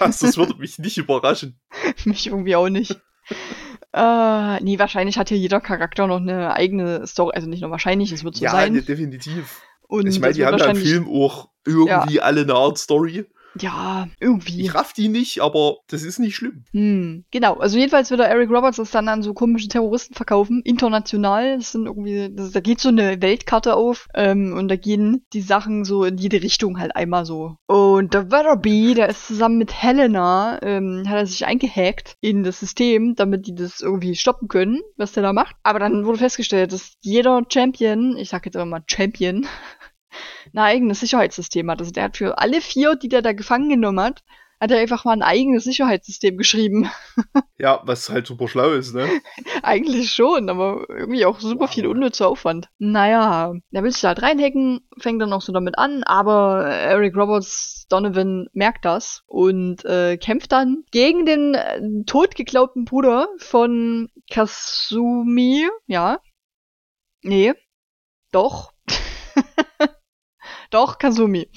[0.00, 1.60] Also, das würde mich nicht überraschen.
[2.04, 3.00] Mich irgendwie auch nicht.
[3.92, 7.32] Äh, nee, wahrscheinlich hat hier jeder Charakter noch eine eigene Story.
[7.34, 8.72] Also nicht nur wahrscheinlich, es wird so ja, sein.
[8.72, 9.62] ne, definitiv.
[9.86, 13.26] Und ich meine, die haben ja im Film auch irgendwie alle eine Art Story.
[13.60, 14.62] Ja, irgendwie.
[14.62, 16.64] Ich raff die nicht, aber das ist nicht schlimm.
[16.72, 17.54] Hm, genau.
[17.54, 21.58] Also jedenfalls will der Eric Roberts das dann an so komische Terroristen verkaufen, international.
[21.58, 25.40] Das sind irgendwie, das, da geht so eine Weltkarte auf ähm, und da gehen die
[25.40, 27.56] Sachen so in jede Richtung halt einmal so.
[27.66, 32.60] Und der Weatherby, der ist zusammen mit Helena, ähm, hat er sich eingehackt in das
[32.60, 35.56] System, damit die das irgendwie stoppen können, was der da macht.
[35.62, 39.46] Aber dann wurde festgestellt, dass jeder Champion, ich sag jetzt immer mal Champion,
[40.52, 41.80] ein eigenes Sicherheitssystem hat.
[41.80, 44.22] Also der hat für alle vier, die der da gefangen genommen hat,
[44.60, 46.90] hat er einfach mal ein eigenes Sicherheitssystem geschrieben.
[47.56, 49.08] Ja, was halt super schlau ist, ne?
[49.62, 52.68] Eigentlich schon, aber irgendwie auch super viel unnützer Aufwand.
[52.78, 57.16] Naja, der will sich da halt reinhacken, fängt dann auch so damit an, aber Eric
[57.16, 65.68] Roberts Donovan merkt das und äh, kämpft dann gegen den äh, totgeglaubten Bruder von Kasumi.
[65.86, 66.18] Ja.
[67.22, 67.54] Nee.
[68.32, 68.72] Doch.
[70.70, 71.48] Doch, Kasumi.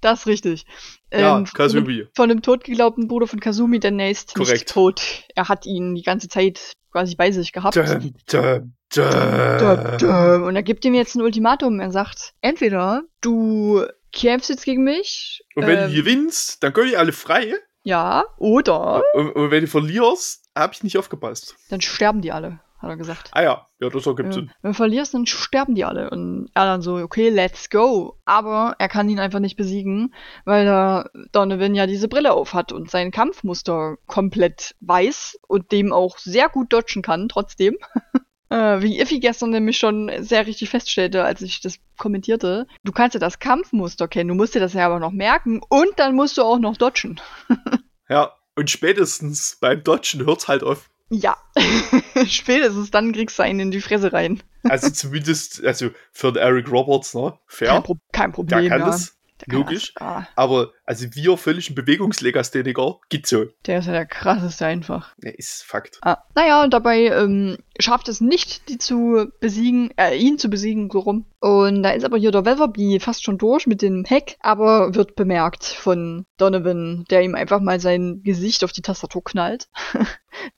[0.00, 0.66] Das ist richtig.
[1.12, 2.06] Ja, Ähm, von dem- Kasumi.
[2.14, 4.68] Von dem totgeglaubten Bruder von Kasumi, denn er ist nicht Korrekt.
[4.70, 5.02] tot.
[5.34, 7.76] Er hat ihn die ganze Zeit quasi bei sich gehabt.
[7.76, 8.12] Dum,
[8.94, 10.42] dum, dum.
[10.44, 11.80] Und er gibt ihm jetzt ein Ultimatum.
[11.80, 16.88] Er sagt, entweder du kämpfst jetzt gegen mich, Und wenn ähm, du gewinnst, dann gehen
[16.88, 17.54] die alle frei.
[17.82, 21.54] ja, oder Und, und wenn du verlierst, hab ich nicht aufgepasst.
[21.68, 23.30] dann sterben die alle, hat er gesagt.
[23.32, 24.32] Ah ja, ja, das ergibt Ja.
[24.32, 24.50] Sinn.
[24.62, 26.10] Wenn du verlierst, dann sterben die alle.
[26.10, 28.18] Und er dann so, okay, let's go.
[28.24, 32.72] Aber er kann ihn einfach nicht besiegen, weil der Donovan ja diese Brille auf hat
[32.72, 37.76] und sein Kampfmuster komplett weiß und dem auch sehr gut dodgen kann, trotzdem.
[38.48, 42.68] Äh, wie Iffy gestern nämlich schon sehr richtig feststellte, als ich das kommentierte.
[42.84, 45.88] Du kannst ja das Kampfmuster kennen, du musst dir das ja aber noch merken und
[45.96, 47.20] dann musst du auch noch dodgen.
[48.08, 50.90] Ja, und spätestens beim Dodgen hört's halt auf.
[51.10, 51.36] Ja.
[52.26, 54.42] Spätestens dann kriegst du einen in die Fresse rein.
[54.68, 57.30] Also zumindest, also für den Eric Roberts, ne?
[57.30, 57.80] Kein, Fair.
[57.82, 58.86] Pro kein Der Problem, kann ja.
[58.86, 59.16] das.
[59.40, 59.94] Der kann logisch.
[59.94, 60.02] Das.
[60.02, 63.44] Ah, Aber, also wir völlig ein Bewegungslegastheniker, geht so.
[63.66, 65.14] der ist ja der krasseste einfach.
[65.22, 65.98] Ne, ist Fakt.
[66.02, 70.88] Ah, naja, und dabei ähm, schafft es nicht, die zu besiegen, äh, ihn zu besiegen,
[70.90, 71.26] so rum.
[71.40, 75.14] Und da ist aber hier der Weatherby fast schon durch mit dem Heck, aber wird
[75.16, 79.68] bemerkt von Donovan, der ihm einfach mal sein Gesicht auf die Tastatur knallt.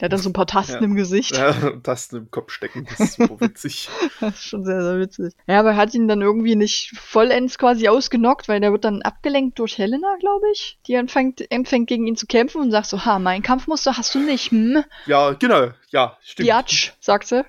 [0.01, 0.81] der hat dann so ein paar Tasten Ja.
[0.81, 1.37] im Gesicht.
[1.37, 3.89] Ja, Tasten im Kopf stecken, das ist super witzig.
[4.21, 5.35] Das ist schon sehr, sehr witzig.
[5.47, 9.03] Ja, aber er hat ihn dann irgendwie nicht vollends quasi ausgenockt, weil der wird dann
[9.03, 10.79] abgelenkt durch Helena, glaube ich.
[10.87, 14.21] Die anfängt, anfängt gegen ihn zu kämpfen und sagt so, ha, mein Kampfmuster hast du
[14.21, 14.85] nicht, hm?
[15.07, 16.47] Ja, genau, ja, stimmt.
[16.47, 17.45] Biatch, sagt sie.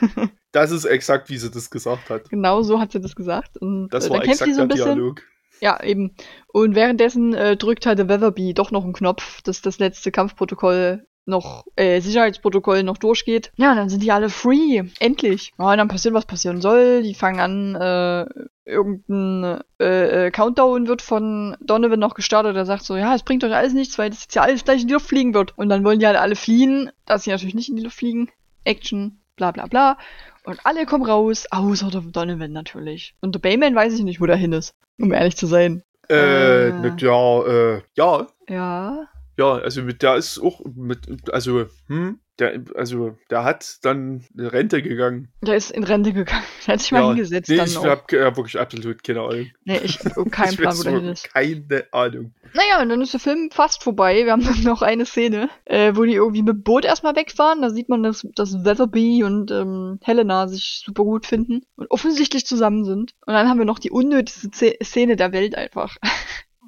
[0.52, 2.28] Das ist exakt, wie sie das gesagt hat.
[2.28, 3.56] Genau so hat sie das gesagt.
[3.56, 4.96] Und Das äh, war dann kämpft exakt so der bisschen.
[4.96, 5.22] Dialog.
[5.60, 6.14] Ja, eben.
[6.48, 11.06] Und währenddessen äh, drückt halt der Weatherby doch noch einen Knopf, dass das letzte Kampfprotokoll
[11.24, 13.52] noch, äh, Sicherheitsprotokoll noch durchgeht.
[13.56, 14.82] Ja, dann sind die alle free.
[14.98, 15.52] Endlich.
[15.58, 17.02] Ja, dann passiert, was passieren soll.
[17.02, 18.26] Die fangen an, äh,
[18.64, 22.56] irgendein äh, äh, Countdown wird von Donovan noch gestartet.
[22.56, 24.82] Er sagt so, ja, es bringt euch alles nichts, weil das jetzt ja alles gleich
[24.82, 25.56] in die Luft fliegen wird.
[25.56, 28.28] Und dann wollen die halt alle fliehen, dass sie natürlich nicht in die Luft fliegen.
[28.64, 29.98] Action, bla bla bla.
[30.44, 33.14] Und alle kommen raus, außer der Donovan natürlich.
[33.20, 35.82] Und der Bayman weiß ich nicht, wo der hin ist, um ehrlich zu sein.
[36.08, 36.96] Äh, Äh.
[36.96, 39.06] der, äh, ja, Ja.
[39.38, 44.52] Ja, also mit der ist auch mit, also, hm, der, also, der hat dann eine
[44.52, 45.28] Rente gegangen.
[45.42, 46.42] Der ist in Rente gegangen.
[46.66, 47.84] Der hat sich mal ja, hingesetzt nee, dann ich auch.
[47.84, 49.50] hab wirklich absolut keine Ahnung.
[49.64, 51.32] Nee, ich hab keinen Plan, wo der hin ist.
[51.32, 52.34] Keine Ahnung.
[52.54, 54.24] Naja, und dann ist der Film fast vorbei.
[54.24, 57.60] Wir haben dann noch eine Szene, äh, wo die irgendwie mit Boot erstmal wegfahren.
[57.60, 62.46] Da sieht man, dass, dass Weatherby und ähm, Helena sich super gut finden und offensichtlich
[62.46, 63.12] zusammen sind.
[63.26, 65.96] Und dann haben wir noch die unnötigste Ze- Szene der Welt einfach.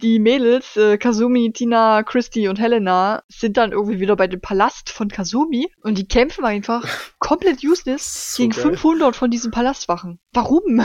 [0.03, 4.91] Die Mädels, äh, Kazumi, Tina, Christy und Helena, sind dann irgendwie wieder bei dem Palast
[4.91, 6.85] von Kazumi und die kämpfen einfach
[7.21, 8.63] komplett useless So gegen geil.
[8.77, 10.19] 500 von diesen Palastwachen.
[10.33, 10.83] Warum?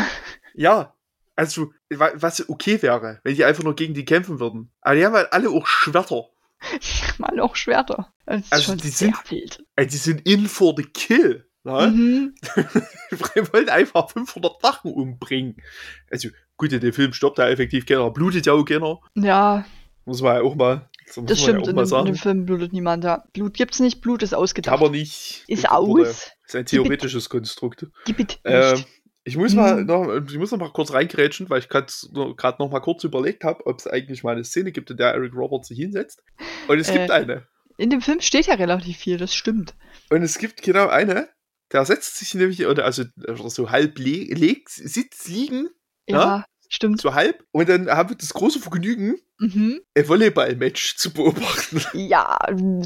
[0.54, 0.94] Ja,
[1.36, 4.72] also, wa- was okay wäre, wenn die einfach nur gegen die kämpfen würden.
[4.82, 6.26] Aber die haben halt alle auch Schwerter.
[7.18, 8.14] Mal auch Schwerter.
[8.26, 9.64] Das ist Also schon die sehr sind- wild.
[9.76, 11.46] Also, die sind in for the kill.
[11.64, 11.88] Ne?
[11.88, 12.36] Mhm.
[13.34, 15.58] Wir wollen einfach 500 Sachen umbringen.
[16.12, 19.00] Also, gut, in dem Film stirbt da effektiv keiner, blutet ja auch keiner.
[19.16, 19.66] Ja,
[20.06, 21.66] Muss man ja auch mal, das das stimmt.
[21.66, 23.04] ja in, dem, in dem Film blutet niemand.
[23.04, 23.24] Ja.
[23.34, 24.80] Blut gibt's nicht, Blut ist ausgedacht.
[24.80, 25.44] Man nicht.
[25.48, 26.32] ist wurde- aus.
[26.46, 27.88] Ist ein theoretisches Konstrukt.
[28.06, 28.88] Gib it Ähm, nicht.
[29.24, 29.86] ich muss mal Mhm.
[29.88, 31.92] noch, ich muss noch mal kurz reingrätschen, weil ich gerade
[32.60, 35.34] noch mal kurz überlegt habe, ob es eigentlich mal eine Szene gibt, in der Eric
[35.36, 36.24] Roberts sich hinsetzt.
[36.68, 36.94] Und es Äh.
[37.00, 37.48] gibt eine.
[37.78, 39.74] In dem Film steht ja relativ viel, das stimmt.
[40.10, 41.30] Und es gibt genau eine,
[41.72, 43.04] der setzt sich nämlich, oder also
[43.48, 45.70] so halb le legt, sitzt liegen,
[46.12, 47.02] Ja, stimmt.
[47.02, 47.44] so halb.
[47.52, 49.80] Und dann haben wir das große Vergnügen, Mhm.
[49.96, 51.82] ein Volleyball-Match zu beobachten.
[51.94, 52.38] Ja,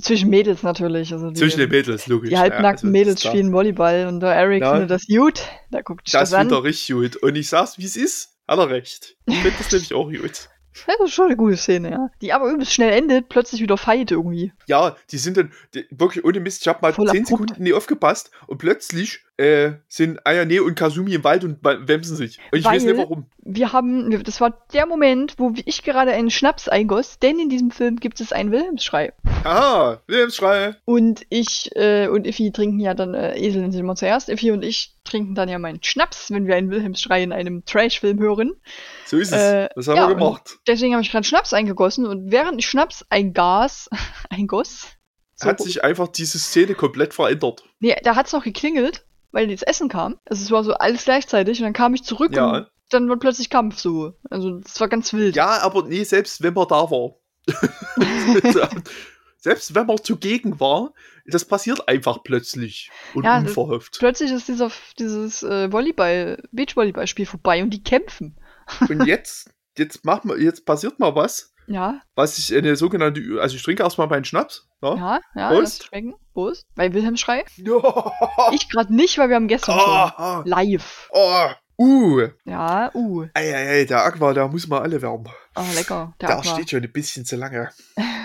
[0.01, 1.11] zwischen Mädels natürlich.
[1.11, 2.29] Also die, Zwischen den Mädels, logisch.
[2.29, 4.71] die halbnackten ja, also Mädels spielen Volleyball und der Eric Ja.
[4.73, 5.41] findet das gut.
[5.71, 6.49] Da guckt sich Das das, an.
[6.51, 7.15] wird er richtig gut.
[7.17, 9.15] Und ich sag's, wie es ist, hat er recht.
[9.25, 10.49] Ich finde das nämlich auch gut.
[10.87, 12.09] Das ist schon eine gute Szene, ja.
[12.21, 14.51] Die aber übelst schnell endet, plötzlich wieder fight irgendwie.
[14.67, 16.61] Ja, die sind dann die, wirklich ohne Mist.
[16.61, 17.27] Ich habe mal Voll 10 abrupt.
[17.41, 22.39] Sekunden nie aufgepasst und plötzlich äh, sind Ayane und Kazumi im Wald und wemsen sich.
[22.51, 23.25] Und ich weiß Weil- nicht warum.
[23.45, 27.71] Wir haben, das war der Moment, wo ich gerade einen Schnaps eingoss, denn in diesem
[27.71, 29.11] Film gibt es einen Wilhelmsschrei.
[29.43, 30.75] Aha, Wilhelmsschrei.
[30.85, 34.63] Und ich äh, und Iffi trinken ja dann, äh, Esel sind immer zuerst, Iffi und
[34.63, 38.53] ich trinken dann ja meinen Schnaps, wenn wir einen Wilhelmsschrei in einem Trash-Film hören.
[39.05, 39.39] So ist es.
[39.39, 40.57] Äh, das haben ja, wir gemacht.
[40.65, 43.89] Deswegen habe ich gerade Schnaps eingegossen und während ich Schnaps eingas,
[44.31, 44.87] eingoss,
[45.35, 47.63] so, Hat sich einfach diese Szene komplett verändert.
[47.79, 50.19] nee, da hat's noch geklingelt, weil das Essen kam.
[50.25, 52.67] Also es war so alles gleichzeitig und dann kam ich zurück und Ja.
[52.89, 54.13] dann war plötzlich Kampf so.
[54.31, 55.35] Also das war ganz wild.
[55.35, 57.17] Ja, aber nee, selbst wenn man da war.
[59.37, 60.93] selbst wenn man zugegen war,
[61.25, 63.97] das passiert einfach plötzlich und Ja, unverhofft.
[63.99, 68.37] Plötzlich ist dieser, dieses äh, Volleyball, Beachvolleyball-Spiel vorbei und die kämpfen.
[68.89, 73.55] Und jetzt, jetzt macht man, jetzt passiert mal was, Ja, was ich eine sogenannte, also
[73.57, 74.67] ich trinke erstmal meinen Schnaps.
[74.81, 74.95] Ja.
[74.95, 75.83] ja, ja, Prost.
[75.85, 76.13] schmecken.
[76.33, 76.65] Prost.
[76.75, 77.43] Bei Wilhelmsschrei.
[77.57, 78.11] Ja.
[78.53, 81.09] Ich gerade nicht, weil wir haben gestern schon Ah, live.
[81.11, 83.23] oh, uh, Ja, uh.
[83.33, 85.27] ei, ei, ei, der Aqua, der muss mal alle wärmen.
[85.55, 86.13] Ah, lecker.
[86.21, 86.53] Der Der Aqua.
[86.53, 87.69] steht schon ein bisschen zu lange.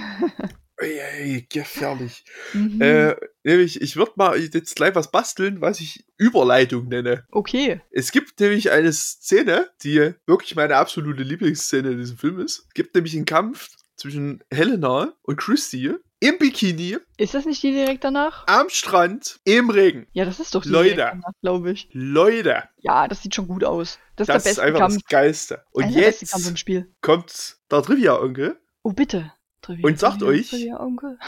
[1.01, 2.25] Ei, gefährlich.
[2.53, 2.81] Mhm.
[2.81, 7.25] Äh, nämlich, ich würde mal jetzt gleich was basteln, was ich Überleitung nenne.
[7.31, 7.81] okay.
[7.91, 12.65] Es gibt nämlich eine Szene, die wirklich meine absolute Lieblingsszene in diesem Film ist.
[12.69, 17.71] Es gibt nämlich einen Kampf zwischen Helena und Christy im Bikini, Ist das nicht die
[17.71, 18.45] direkt danach?
[18.49, 20.09] am Strand, im Regen.
[20.13, 20.97] Ja, das ist doch die Leute.
[20.97, 21.89] direkt danach, glaube ich.
[21.93, 24.01] Leute, Ja, das sieht schon gut aus.
[24.17, 24.95] Das ist das der ist beste einfach Kampf.
[24.95, 25.63] das Geilste.
[25.71, 26.91] Und ist der Kampf jetzt Spiel.
[27.03, 29.33] kommt der Trivia-Onkel Oh, bitte.
[29.61, 31.19] Trivia, Und sagt Trivia, euch- Trivia, Onkel.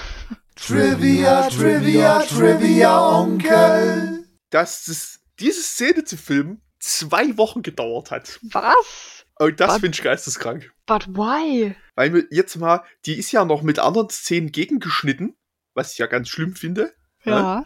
[0.56, 4.24] Trivia, Trivia, Trivia, Onkel.
[4.50, 8.38] dass das, diese Szene zu filmen zwei Wochen gedauert hat.
[8.42, 9.24] Was?
[9.38, 10.70] Und das finde ich geisteskrank.
[10.86, 11.74] But why?
[11.94, 15.34] Weil wir jetzt mal, die ist ja noch mit anderen Szenen gegengeschnitten,
[15.74, 16.92] was ich ja ganz schlimm finde.
[17.24, 17.64] Ja.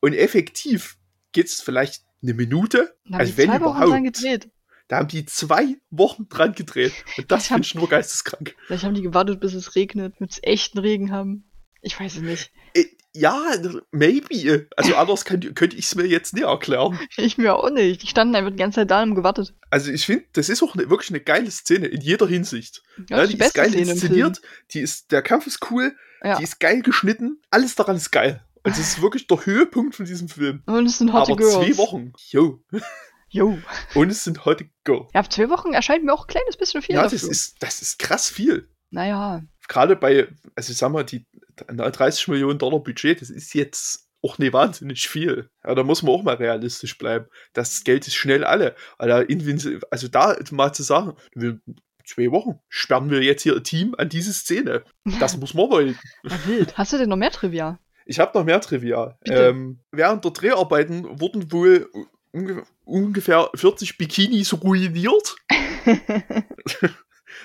[0.00, 0.96] Und effektiv
[1.32, 2.96] geht's vielleicht eine Minute.
[3.06, 3.90] Haben Also die wenn zwei Wochen überhaupt.
[3.92, 4.50] dran gedreht.
[4.92, 6.92] Da haben die zwei Wochen dran gedreht.
[7.16, 8.54] Und das finde ich nur geisteskrank.
[8.66, 11.44] Vielleicht haben die gewartet, bis es regnet, damit sie echten Regen haben.
[11.80, 12.50] Ich weiß es nicht.
[12.74, 13.42] Äh, Ja,
[13.90, 14.66] maybe.
[14.76, 16.98] Also anders könnte ich es mir jetzt nicht erklären.
[17.16, 18.02] Ich mir auch nicht.
[18.02, 19.54] Die standen einfach die ganze Zeit da und haben gewartet.
[19.70, 22.82] Also ich finde, das ist auch eine, wirklich eine geile Szene in jeder Hinsicht.
[23.08, 24.40] Ja, Ja, die die ist beste geil Szene inszeniert,
[24.72, 26.36] die ist, der Kampf ist cool, Ja.
[26.36, 28.44] die ist geil geschnitten, alles daran ist geil.
[28.62, 30.62] Und es ist wirklich der Höhepunkt von diesem Film.
[30.66, 31.54] Und es sind Hotte Aber Girls.
[31.54, 32.62] zwei Wochen, yo.
[33.32, 33.58] Jo.
[33.94, 35.08] Und es sind heute Go.
[35.14, 37.18] Ja, zwei Wochen erscheint mir auch ein kleines bisschen viel Ja, dafür.
[37.18, 38.68] das ist, das ist krass viel.
[38.90, 39.42] naja.
[39.68, 41.24] Gerade bei, also ich sag mal, die
[41.56, 45.48] 30 Millionen Dollar Budget, das ist jetzt auch nicht wahnsinnig viel.
[45.64, 47.26] Ja, da muss man auch mal realistisch bleiben.
[47.54, 48.74] Das Geld ist schnell alle.
[48.98, 49.24] Also,
[49.90, 51.14] also da mal zu sagen,
[52.04, 54.84] zwei Wochen sperren wir jetzt hier ein Team an diese Szene.
[55.20, 55.98] Das muss man wollen.
[56.46, 56.76] Wild.
[56.76, 57.78] Hast du denn noch mehr Trivia?
[58.04, 59.16] Ich habe noch mehr Trivia.
[59.24, 61.88] Ähm, während der Dreharbeiten wurden wohl
[62.84, 65.36] ungefähr 40 Bikinis ruiniert.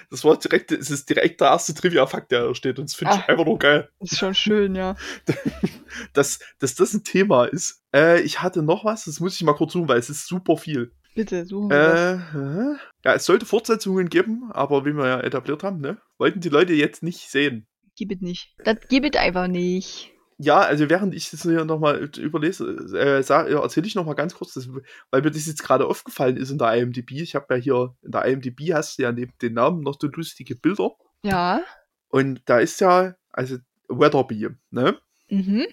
[0.10, 2.80] Das war direkt, es ist direkt der erste Trivia-Fakt, der da steht.
[2.80, 4.96] Und das finde ich einfach nur geil, ist schon schön, ja.
[6.14, 7.84] dass, dass das ein Thema ist.
[7.94, 10.58] Äh, ich hatte noch was, das muss ich mal kurz suchen, weil es ist super
[10.58, 10.92] viel.
[11.16, 11.78] Bitte, suchen wir.
[11.78, 16.42] Äh, äh, ja, es sollte Fortsetzungen geben, aber wie wir ja etabliert haben, ne, wollten
[16.42, 17.68] die Leute jetzt nicht sehen.
[17.96, 18.54] Gib es nicht.
[18.64, 20.14] Das gib es einfach nicht.
[20.40, 24.54] Ja, also während ich das hier nochmal überlese, äh, ja, erzähle ich nochmal ganz kurz,
[24.54, 24.70] das,
[25.10, 27.12] weil mir das jetzt gerade aufgefallen ist in der IMDb.
[27.14, 30.08] Ich habe ja hier, in der IMDb hast du ja neben den Namen noch so
[30.08, 30.92] lustige Bilder.
[31.24, 31.62] Ja.
[32.10, 33.58] Und da ist ja, also
[33.90, 34.98] Weatherby, ne?
[35.30, 35.66] Mhm.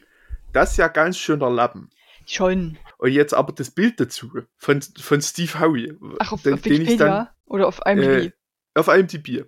[0.52, 1.90] Das ist ja ganz schöner Lappen.
[2.26, 2.78] Schon.
[2.96, 5.92] Und jetzt aber das Bild dazu von, von Steve Howie.
[6.20, 6.96] Ach, auf, den, auf Wikipedia?
[6.96, 8.32] dann Oder auf IMDb?
[8.32, 9.28] äh, auf IMDb.
[9.28, 9.44] ja,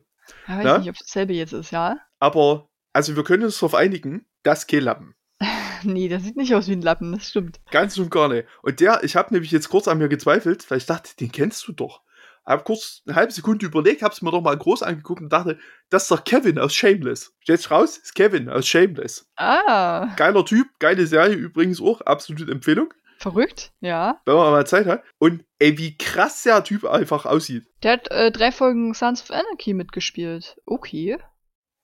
[0.46, 0.79] weiß na?
[0.79, 1.98] nicht, ob das dasselbe jetzt ist, ja?
[2.18, 5.14] Aber, also wir können uns darauf einigen, das ist kein Lappen.
[5.82, 7.61] Nee, das sieht nicht aus wie ein Lappen, das stimmt.
[7.70, 8.48] Ganz und gar nicht.
[8.62, 11.68] Und der, ich habe nämlich jetzt kurz an mir gezweifelt, weil ich dachte, den kennst
[11.68, 12.00] du doch.
[12.46, 15.59] Hab kurz eine halbe Sekunde überlegt, hab's mir doch mal groß angeguckt und dachte,
[15.90, 17.35] das ist doch Kevin aus Shameless.
[17.40, 19.30] Stellt raus, ist Kevin aus Shameless.
[19.37, 24.20] Ah, Geiler Typ, geile Serie übrigens auch, absolute Empfehlung, verrückt, ja.
[24.24, 25.02] wenn man mal Zeit hat.
[25.18, 27.66] Und ey, wie krass der Typ einfach aussieht.
[27.82, 30.56] Der hat äh, drei Folgen Sons of Anarchy mitgespielt.
[30.66, 31.18] Okay.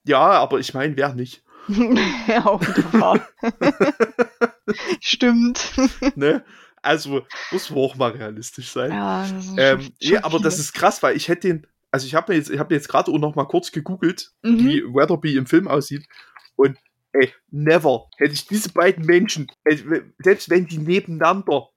[0.05, 1.45] Ja, aber ich meine, wer nicht.
[2.29, 2.45] ja,
[2.93, 3.27] wahr.
[5.01, 5.73] Stimmt.
[6.17, 6.45] Ne?
[6.83, 7.23] Also,
[7.53, 8.91] muss man auch mal realistisch sein.
[8.91, 12.07] ja, das ist ähm, schon, ja, aber das ist krass, weil ich hätte den, also
[12.07, 14.59] ich habe mir jetzt, ich habe jetzt gerade auch noch mal kurz gegoogelt, Mhm.
[14.59, 16.07] wie Weatherby im Film aussieht.
[16.57, 16.77] Und
[17.13, 19.81] ey, never hätte ich diese beiden Menschen, ey,
[20.19, 21.69] selbst wenn die nebeneinander,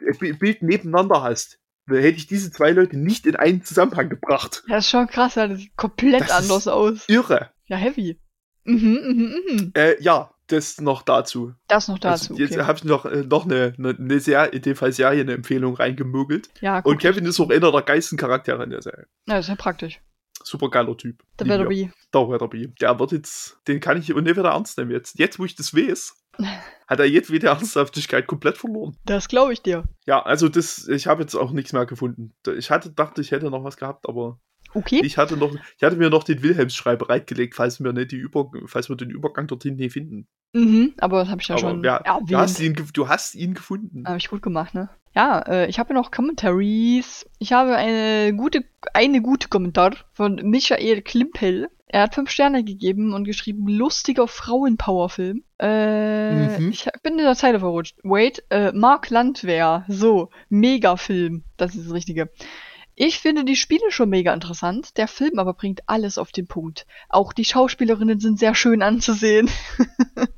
[0.00, 4.62] äh, Bi- Bild nebeneinander hast, hätte ich diese zwei Leute nicht in einen Zusammenhang gebracht.
[4.68, 7.06] Das ist schon krass, ja, das sieht komplett Das anders aus.
[7.08, 7.50] Irre.
[7.66, 8.18] Ja, heavy.
[8.64, 9.72] Mhm, mhm, mhm.
[9.74, 11.54] Äh, ja, das noch dazu.
[11.68, 12.32] Das noch dazu.
[12.32, 12.66] Also, jetzt okay.
[12.66, 16.50] habe ich noch, äh, noch eine, eine, eine Serie, in dem Fall Serienempfehlung reingemogelt.
[16.60, 19.06] Ja, guck, Und Kevin ist auch einer der geilsten Charaktere in der Serie.
[19.26, 20.00] Ja, ist ja praktisch.
[20.42, 21.22] Super geiler Typ.
[21.38, 21.46] Der.
[21.46, 21.90] Weatherby.
[22.12, 22.74] Der Weatherby.
[22.80, 25.18] Der wird jetzt, den kann ich und nicht wieder ernst nehmen jetzt.
[25.18, 26.14] Jetzt, wo ich das weiß,
[26.86, 28.96] hat er jetzt wieder Ernsthaftigkeit komplett verloren.
[29.06, 29.84] Das glaube ich dir.
[30.06, 32.34] Ja, also das, ich habe jetzt auch nichts mehr gefunden.
[32.58, 34.38] Ich hatte, dachte, ich hätte noch was gehabt, aber
[34.74, 35.00] Okay.
[35.04, 38.50] ich hatte noch, ich hatte mir noch den Wilhelmsschrei bereitgelegt, falls wir nicht die Über,
[38.66, 40.26] falls wir den Übergang dorthin nicht finden.
[40.52, 42.80] Mhm, aber das habe ich ja aber schon ja, du hast erwähnt.
[42.80, 44.04] ihn, du hast ihn gefunden.
[44.06, 44.88] Habe ich gut gemacht, ne?
[45.14, 47.26] Ja, äh, ich habe noch Commentaries.
[47.38, 51.68] Ich habe eine gute, eine gute Kommentar von Michael Klimpel.
[51.86, 55.44] Er hat fünf Sterne gegeben und geschrieben, lustiger Frauenpowerfilm.
[55.60, 56.70] Äh, Mhm.
[56.70, 57.96] ich bin in der Zeile verrutscht.
[58.02, 59.84] Wait, äh, Mark Landwehr.
[59.88, 61.44] So, Megafilm.
[61.56, 62.30] Das ist das Richtige.
[62.96, 66.86] Ich finde die Spiele schon mega interessant, der Film aber bringt alles auf den Punkt.
[67.08, 69.50] Auch die Schauspielerinnen sind sehr schön anzusehen.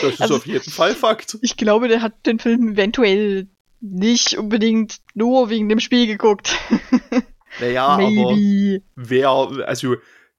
[0.00, 1.36] Das ist also- auf jeden Fall Fakt.
[1.42, 3.48] Ich glaube, der hat den Film eventuell
[3.80, 6.56] nicht unbedingt nur wegen dem Spiel geguckt.
[7.60, 8.82] Naja, aber Maybe.
[8.96, 9.94] wer, also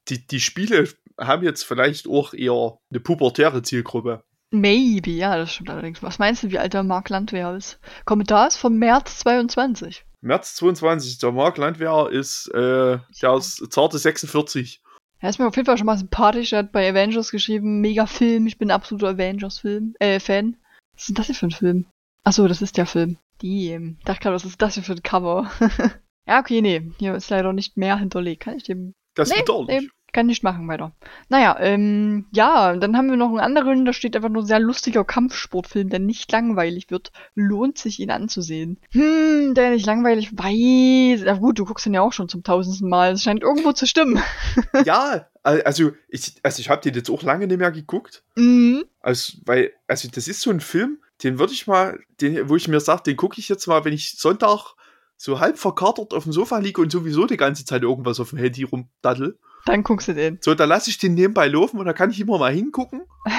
[0.10, 4.26] die, die Spiele haben jetzt vielleicht auch eher eine pubertäre Zielgruppe.
[4.52, 6.04] Maybe, ja, das stimmt allerdings.
[6.04, 7.80] Was meinst du, wie alt der Mark Landwehr ist?
[8.04, 10.04] Kommentar ist vom März 22.
[10.26, 14.82] März 22, der Mark Landwehr ist, äh, der ist zarte 46.
[15.20, 16.52] Er ist mir auf jeden Fall schon mal sympathisch.
[16.52, 18.48] Er hat bei Avengers geschrieben, mega Film.
[18.48, 20.58] Ich bin ein absoluter Avengers-Film, äh, Fan.
[20.94, 21.86] Was ist denn das hier für ein Film?
[22.24, 23.18] Achso, das ist der Film.
[23.42, 25.52] Die, ähm, dachte gerade, was ist das hier für ein Cover?
[26.28, 26.92] ja, okay, nee.
[26.98, 28.42] Hier ist leider nicht mehr hinterlegt.
[28.42, 29.90] Kann ich dem Das ist Nee, bedauerlich.
[30.16, 30.94] Kann nicht machen weiter.
[31.28, 35.04] Naja, ähm, ja, dann haben wir noch einen anderen, da steht einfach nur sehr lustiger
[35.04, 37.12] Kampfsportfilm, der nicht langweilig wird.
[37.36, 38.80] Lohnt sich, ihn anzusehen.
[38.92, 41.26] Hm, der nicht langweilig weiß.
[41.26, 43.12] Ja gut, du guckst ihn ja auch schon zum tausendsten Mal.
[43.12, 44.24] Es scheint irgendwo zu stimmen.
[44.86, 48.24] ja, also ich, also ich habe den jetzt auch lange nicht mehr geguckt.
[48.36, 48.86] Mhm.
[49.02, 52.70] Also, weil, also das ist so ein Film, den würde ich mal, den, wo ich
[52.70, 54.76] mir sage, den gucke ich jetzt mal, wenn ich Sonntag
[55.18, 58.40] so halb verkatert auf dem Sofa liege und sowieso die ganze Zeit irgendwas auf dem
[58.40, 59.38] Handy rumdaddel.
[59.66, 60.38] Dann guckst du den.
[60.42, 63.04] So, da lasse ich den nebenbei laufen und da kann ich immer mal hingucken.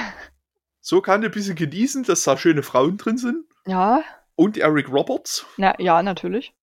[0.88, 3.44] So kann ich ein bisschen genießen, dass da schöne Frauen drin sind.
[3.66, 4.04] Ja.
[4.36, 5.44] Und Eric Roberts.
[5.56, 6.54] Na, ja, natürlich.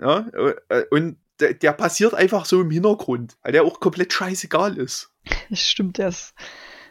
[0.00, 0.24] Ja,
[0.68, 5.10] äh, und der, der passiert einfach so im Hintergrund, weil der auch komplett scheißegal ist.
[5.50, 6.32] Das stimmt, der ist.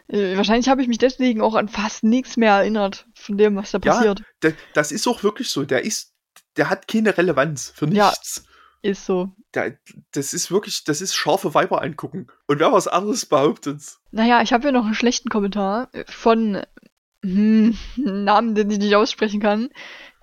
[0.08, 3.70] Äh, wahrscheinlich habe ich mich deswegen auch an fast nichts mehr erinnert von dem, was
[3.70, 4.22] da passiert.
[4.44, 5.64] Ja, das ist auch wirklich so.
[5.64, 6.12] Der ist,
[6.58, 8.44] der hat keine Relevanz für nichts.
[8.82, 9.30] Ist so.
[9.54, 9.78] Der,
[10.10, 12.26] das ist wirklich, das ist scharfe Weiber angucken.
[12.48, 13.80] Und wer was anderes behauptet.
[14.10, 16.62] Naja, ich habe hier noch einen schlechten Kommentar von
[17.24, 19.70] hm, Namen, den ich nicht aussprechen kann.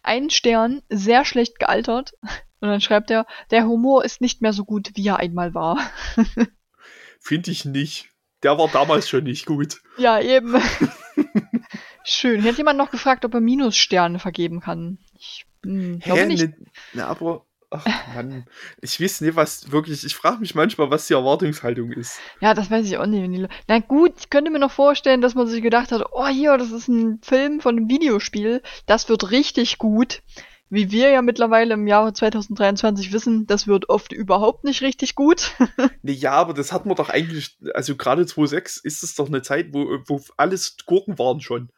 [0.03, 2.13] Ein Stern, sehr schlecht gealtert.
[2.61, 5.79] Und dann schreibt er, der Humor ist nicht mehr so gut, wie er einmal war.
[7.19, 8.09] Finde ich nicht.
[8.43, 9.81] Der war damals schon nicht gut.
[9.97, 10.55] Ja, eben.
[12.03, 12.41] Schön.
[12.41, 14.97] Hier hat jemand noch gefragt, ob er Minussterne vergeben kann.
[15.13, 16.43] Ich hm, glaube nicht.
[16.43, 16.55] Ne,
[16.93, 18.45] ne, aber Ach Mann,
[18.81, 22.19] ich weiß nicht, was wirklich, ich frage mich manchmal, was die Erwartungshaltung ist.
[22.41, 23.47] Ja, das weiß ich auch nicht.
[23.67, 26.71] Na gut, ich könnte mir noch vorstellen, dass man sich gedacht hat, oh hier, das
[26.71, 30.23] ist ein Film von einem Videospiel, das wird richtig gut.
[30.71, 35.51] Wie wir ja mittlerweile im Jahre 2023 wissen, das wird oft überhaupt nicht richtig gut.
[36.03, 39.41] nee, ja, aber das hat man doch eigentlich, also gerade 2.6 ist es doch eine
[39.41, 41.69] Zeit, wo, wo alles Gurken waren schon.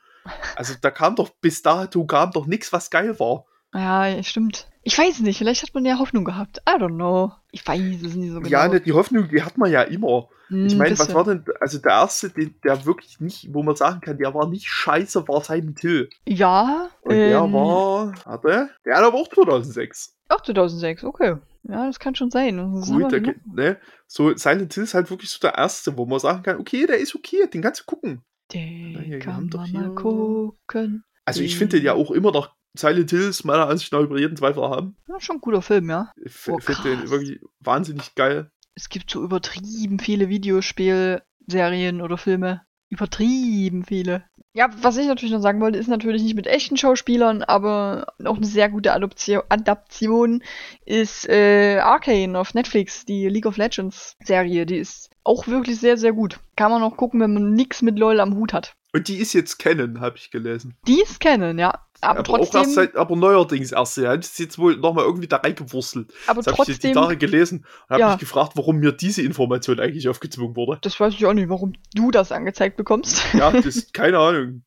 [0.55, 3.45] Also da kam doch, bis dato kam doch nichts, was geil war.
[3.73, 4.67] Ja, stimmt.
[4.83, 6.61] Ich weiß nicht, vielleicht hat man ja Hoffnung gehabt.
[6.67, 7.31] I don't know.
[7.51, 8.49] Ich weiß es nicht so genau.
[8.49, 10.27] Ja, ne, die Hoffnung, die hat man ja immer.
[10.47, 13.75] Hm, ich meine, was war denn, also der erste, den, der wirklich nicht, wo man
[13.75, 16.09] sagen kann, der war nicht scheiße, war Silent Hill.
[16.25, 16.89] Ja.
[17.01, 20.17] Und ähm, der war, warte, der hat aber auch 2006.
[20.29, 21.35] Auch 2006, okay.
[21.63, 22.57] Ja, das kann schon sein.
[22.81, 26.41] Gut, der, ne, so Silent Hill ist halt wirklich so der erste, wo man sagen
[26.41, 28.23] kann, okay, der ist okay, den kannst du gucken.
[28.51, 31.03] Den Na, kann man mal gucken.
[31.23, 34.37] Also ich finde den ja auch immer noch Silent Hills meiner Ansicht nach über jeden
[34.37, 34.95] Zweifel haben.
[35.07, 36.11] Ja, schon ein guter Film, ja.
[36.23, 38.51] Ich oh, finde den wirklich wahnsinnig geil.
[38.75, 42.61] Es gibt so übertrieben viele Videospielserien oder Filme.
[42.89, 44.25] Übertrieben viele.
[44.53, 48.35] Ja, was ich natürlich noch sagen wollte, ist natürlich nicht mit echten Schauspielern, aber auch
[48.35, 50.43] eine sehr gute Adoption, Adaption
[50.85, 54.65] ist äh, Arcane auf Netflix, die League of Legends Serie.
[54.65, 56.39] Die ist auch wirklich sehr, sehr gut.
[56.57, 58.75] Kann man auch gucken, wenn man nichts mit LOL am Hut hat.
[58.93, 60.75] Und die ist jetzt Canon, habe ich gelesen.
[60.85, 61.87] Die ist Canon, ja.
[62.01, 62.61] Aber, aber trotzdem.
[62.61, 63.97] Auch erst seit, aber neuerdings erst.
[63.97, 66.11] Ja, das ist jetzt wohl nochmal irgendwie da reingewurstelt.
[66.27, 66.73] Aber das trotzdem.
[66.73, 68.09] Ich die Tage gelesen und habe ja.
[68.09, 70.79] mich gefragt, warum mir diese Information eigentlich aufgezwungen wurde.
[70.81, 73.21] Das weiß ich auch nicht, warum du das angezeigt bekommst.
[73.33, 74.63] Ja, das ist keine Ahnung.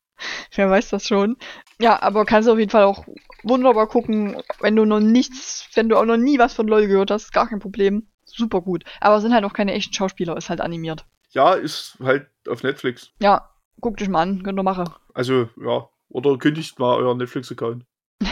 [0.53, 1.37] Wer weiß das schon.
[1.79, 3.05] Ja, aber kannst du auf jeden Fall auch
[3.43, 7.11] wunderbar gucken, wenn du noch nichts, wenn du auch noch nie was von LOL gehört
[7.11, 8.07] hast, gar kein Problem.
[8.25, 8.83] Super gut.
[9.01, 11.05] Aber sind halt auch keine echten Schauspieler, ist halt animiert.
[11.31, 13.11] Ja, ist halt auf Netflix.
[13.19, 13.49] Ja,
[13.81, 14.89] guck dich mal an, könnt ihr machen.
[15.13, 17.85] Also, ja, oder kündigt mal euren Netflix-Account.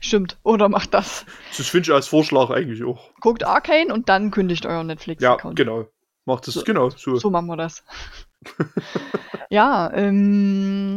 [0.00, 1.24] Stimmt, oder macht das.
[1.56, 3.10] Das finde ich als Vorschlag eigentlich auch.
[3.20, 5.58] Guckt Arcane und dann kündigt euren Netflix-Account.
[5.58, 5.88] Ja, genau.
[6.26, 7.16] Macht das, so, genau, so.
[7.16, 7.84] So machen wir das.
[9.50, 10.96] ja, ähm,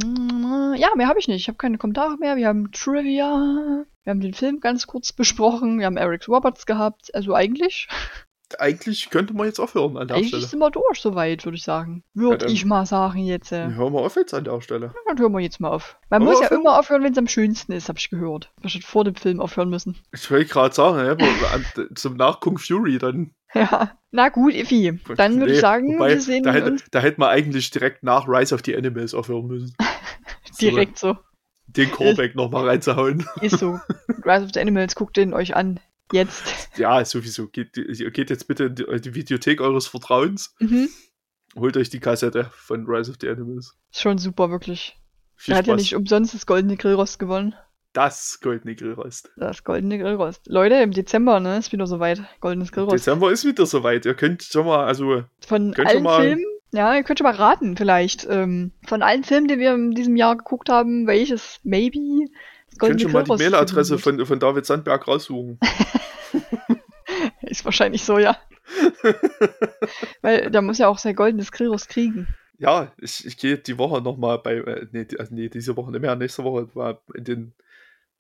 [0.75, 1.41] ja, mehr habe ich nicht.
[1.41, 2.35] Ich habe keine Kommentare mehr.
[2.35, 3.85] Wir haben Trivia.
[4.03, 5.77] Wir haben den Film ganz kurz besprochen.
[5.77, 7.13] Wir haben Eric Roberts gehabt.
[7.13, 7.87] Also eigentlich
[8.57, 10.41] eigentlich könnte man jetzt aufhören an der eigentlich Stelle.
[10.41, 12.03] Eigentlich sind wir durch, soweit, würde ich sagen.
[12.13, 13.51] Würde ja, ich mal sagen jetzt.
[13.51, 13.69] Äh.
[13.69, 14.87] Hören wir auf jetzt an der Stelle.
[14.87, 15.97] Ja, dann hören wir jetzt mal auf.
[16.09, 18.51] Man Hören muss ja immer aufhören, wenn es am schönsten ist, habe ich gehört.
[18.61, 19.97] Wir schon vor dem Film aufhören müssen.
[20.13, 23.31] Ich wollte gerade sagen, ja, zum Nachgucken Fury dann.
[23.55, 24.99] Ja, na gut, Effi.
[25.17, 26.83] Dann würde nee, ich sagen, wobei, wir sehen da hätte, uns.
[26.91, 29.75] Da hätte man eigentlich direkt nach Rise of the Animals aufhören müssen.
[30.61, 31.17] direkt so.
[31.65, 33.25] Den Callback nochmal reinzuhauen.
[33.41, 33.79] Ist so.
[34.23, 35.79] Rise of the Animals, guckt den euch an.
[36.11, 36.69] Jetzt.
[36.77, 37.47] Ja, sowieso.
[37.47, 40.55] Geht, geht jetzt bitte in die, in die Videothek eures Vertrauens.
[40.59, 40.89] Mhm.
[41.55, 43.75] Holt euch die Kassette von Rise of the Animals.
[43.91, 44.97] Schon super, wirklich.
[45.35, 47.55] Viel er hat ja nicht umsonst das goldene Grillrost gewonnen.
[47.93, 49.31] Das goldene Grillrost.
[49.37, 50.45] Das goldene Grillrost.
[50.47, 52.21] Leute, im Dezember, ne, ist wieder soweit.
[52.39, 52.93] Goldenes Grillrost.
[52.93, 54.05] Dezember ist wieder soweit.
[54.05, 55.23] Ihr könnt schon mal, also.
[55.47, 58.27] Von allen mal, Filmen, ja, ihr könnt schon mal raten, vielleicht.
[58.29, 62.27] Ähm, von allen Filmen, die wir in diesem Jahr geguckt haben, welches maybe
[62.77, 65.59] Könnt schon mal die Mailadresse von, von David Sandberg raussuchen.
[67.41, 68.37] ist wahrscheinlich so, ja.
[70.21, 72.27] Weil da muss ja auch sein goldenes Grillus kriegen.
[72.57, 76.01] Ja, ich, ich gehe die Woche nochmal bei, äh, nee, also nee, diese Woche nicht
[76.01, 77.53] mehr, nächste Woche mal in den,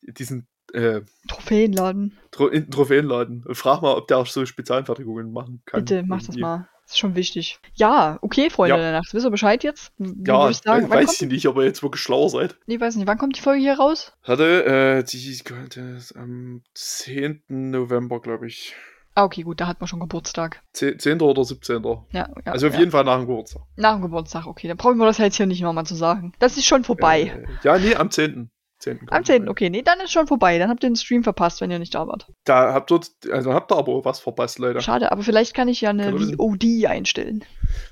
[0.01, 2.17] in diesen äh, Trophäenladen.
[2.31, 5.85] Tro in den Trophäenladen und frag mal, ob der auch so Spezialfertigungen machen kann.
[5.85, 6.69] Bitte, mach das mal.
[6.89, 7.59] Das ist schon wichtig.
[7.75, 8.81] Ja, okay, Freunde Ja.
[8.81, 9.13] der Nacht.
[9.13, 9.91] Wisst ihr Bescheid jetzt?
[10.25, 12.57] Ja, ich sagen, äh, weiß ich nicht, ob ihr jetzt wirklich schlauer seid.
[12.65, 13.05] Nee, weiß nicht.
[13.05, 14.13] Wann kommt die Folge hier raus?
[14.23, 17.43] Hatte, äh, die es am 10.
[17.47, 18.73] November, glaube ich.
[19.13, 20.63] Ah, okay, gut, da hat man schon Geburtstag.
[20.73, 20.97] 10.
[20.97, 21.21] 10.
[21.21, 21.83] oder 17.
[21.83, 22.79] Ja, ja, also auf ja.
[22.79, 23.61] jeden Fall nach dem Geburtstag.
[23.75, 24.67] Nach dem Geburtstag, okay.
[24.67, 26.33] Dann brauchen wir das jetzt hier nicht nochmal zu sagen.
[26.39, 27.21] Das ist schon vorbei.
[27.21, 28.49] Äh, ja, nee, am 10.
[28.79, 29.01] 10.
[29.09, 29.49] Am 10.
[29.49, 30.57] Okay, nee, dann ist schon vorbei.
[30.57, 32.27] Dann habt ihr den Stream verpasst, wenn ihr nicht da wart.
[32.45, 32.99] Da habt ihr,
[33.31, 34.81] also habt ihr aber was verpasst, Leute.
[34.81, 36.17] Schade, aber vielleicht kann ich ja eine.
[36.17, 37.43] VOD einstellen.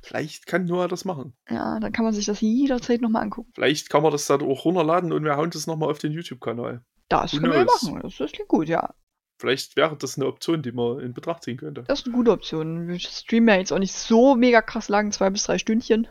[0.02, 1.34] Vielleicht kann Noah das machen.
[1.50, 3.52] Ja, dann kann man sich das jederzeit nochmal angucken.
[3.54, 6.82] Vielleicht kann man das dann auch runterladen und wir hauen das nochmal auf den YouTube-Kanal.
[7.10, 8.00] Das Who können wir machen.
[8.02, 8.94] Das, das klingt gut, ja.
[9.40, 11.84] Vielleicht wäre das eine Option, die man in Betracht ziehen könnte.
[11.88, 12.88] Das ist eine gute Option.
[12.88, 16.08] Wir streamen ja jetzt auch nicht so mega krass lang, zwei bis drei Stündchen.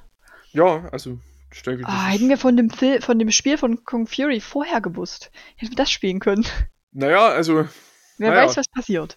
[0.52, 1.18] Ja, also
[1.62, 5.30] das Ah, hätten wir von dem, Fil von dem Spiel von Kong Fury vorher gewusst.
[5.56, 6.44] Hätten wir das spielen können.
[6.92, 7.66] Naja, also
[8.18, 8.46] Wer Naja.
[8.46, 9.16] weiß, was passiert.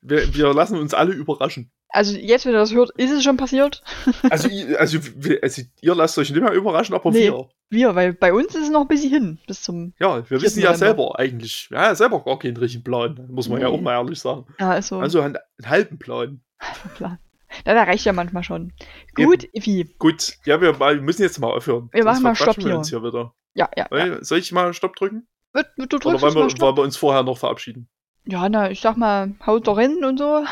[0.00, 1.70] wir, wir lassen uns alle überraschen.
[1.92, 3.82] Also jetzt, wenn ihr das hört, ist es schon passiert.
[4.30, 4.98] Also, also,
[5.42, 7.24] also ihr lasst euch nicht mehr überraschen, aber Nee.
[7.30, 7.48] wir.
[7.72, 9.38] Wir, weil bei uns ist es noch ein bisschen hin.
[9.46, 9.92] Bis zum.
[10.00, 10.42] Ja, wir 4.
[10.42, 13.74] wissen ja selber eigentlich, ja, selber gar keinen richtigen Plan, muss man ja Nee.
[13.76, 14.46] auch mal ehrlich sagen.
[14.58, 16.40] Ja, ist so Also einen, einen halben Plan.
[16.58, 17.18] ein Plan.
[17.66, 18.72] Ja, da reicht ja manchmal schon.
[19.14, 19.94] Gut, Ivi.
[19.98, 21.88] Gut, ja, wir, wir müssen jetzt mal aufhören.
[21.92, 22.78] Wir Sonst machen mal Stopp wir hier.
[22.78, 23.34] uns hier wieder.
[23.54, 23.86] Ja, ja.
[23.90, 24.22] ja.
[24.24, 25.26] Soll ich mal Stopp drücken?
[25.52, 26.60] Du, du Oder drückst wollen jetzt mal wir, Stopp.
[26.62, 27.88] wollen wir uns vorher noch verabschieden?
[28.26, 30.44] Ja, na, ich sag mal, haut doch rein und so.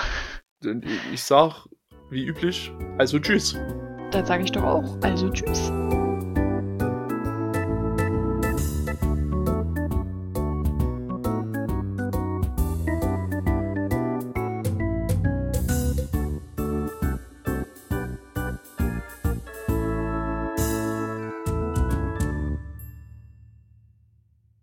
[1.13, 1.67] Ich sag,
[2.11, 3.57] wie üblich, also tschüss.
[4.11, 4.99] Dann sage ich doch auch.
[5.03, 5.71] Also tschüss.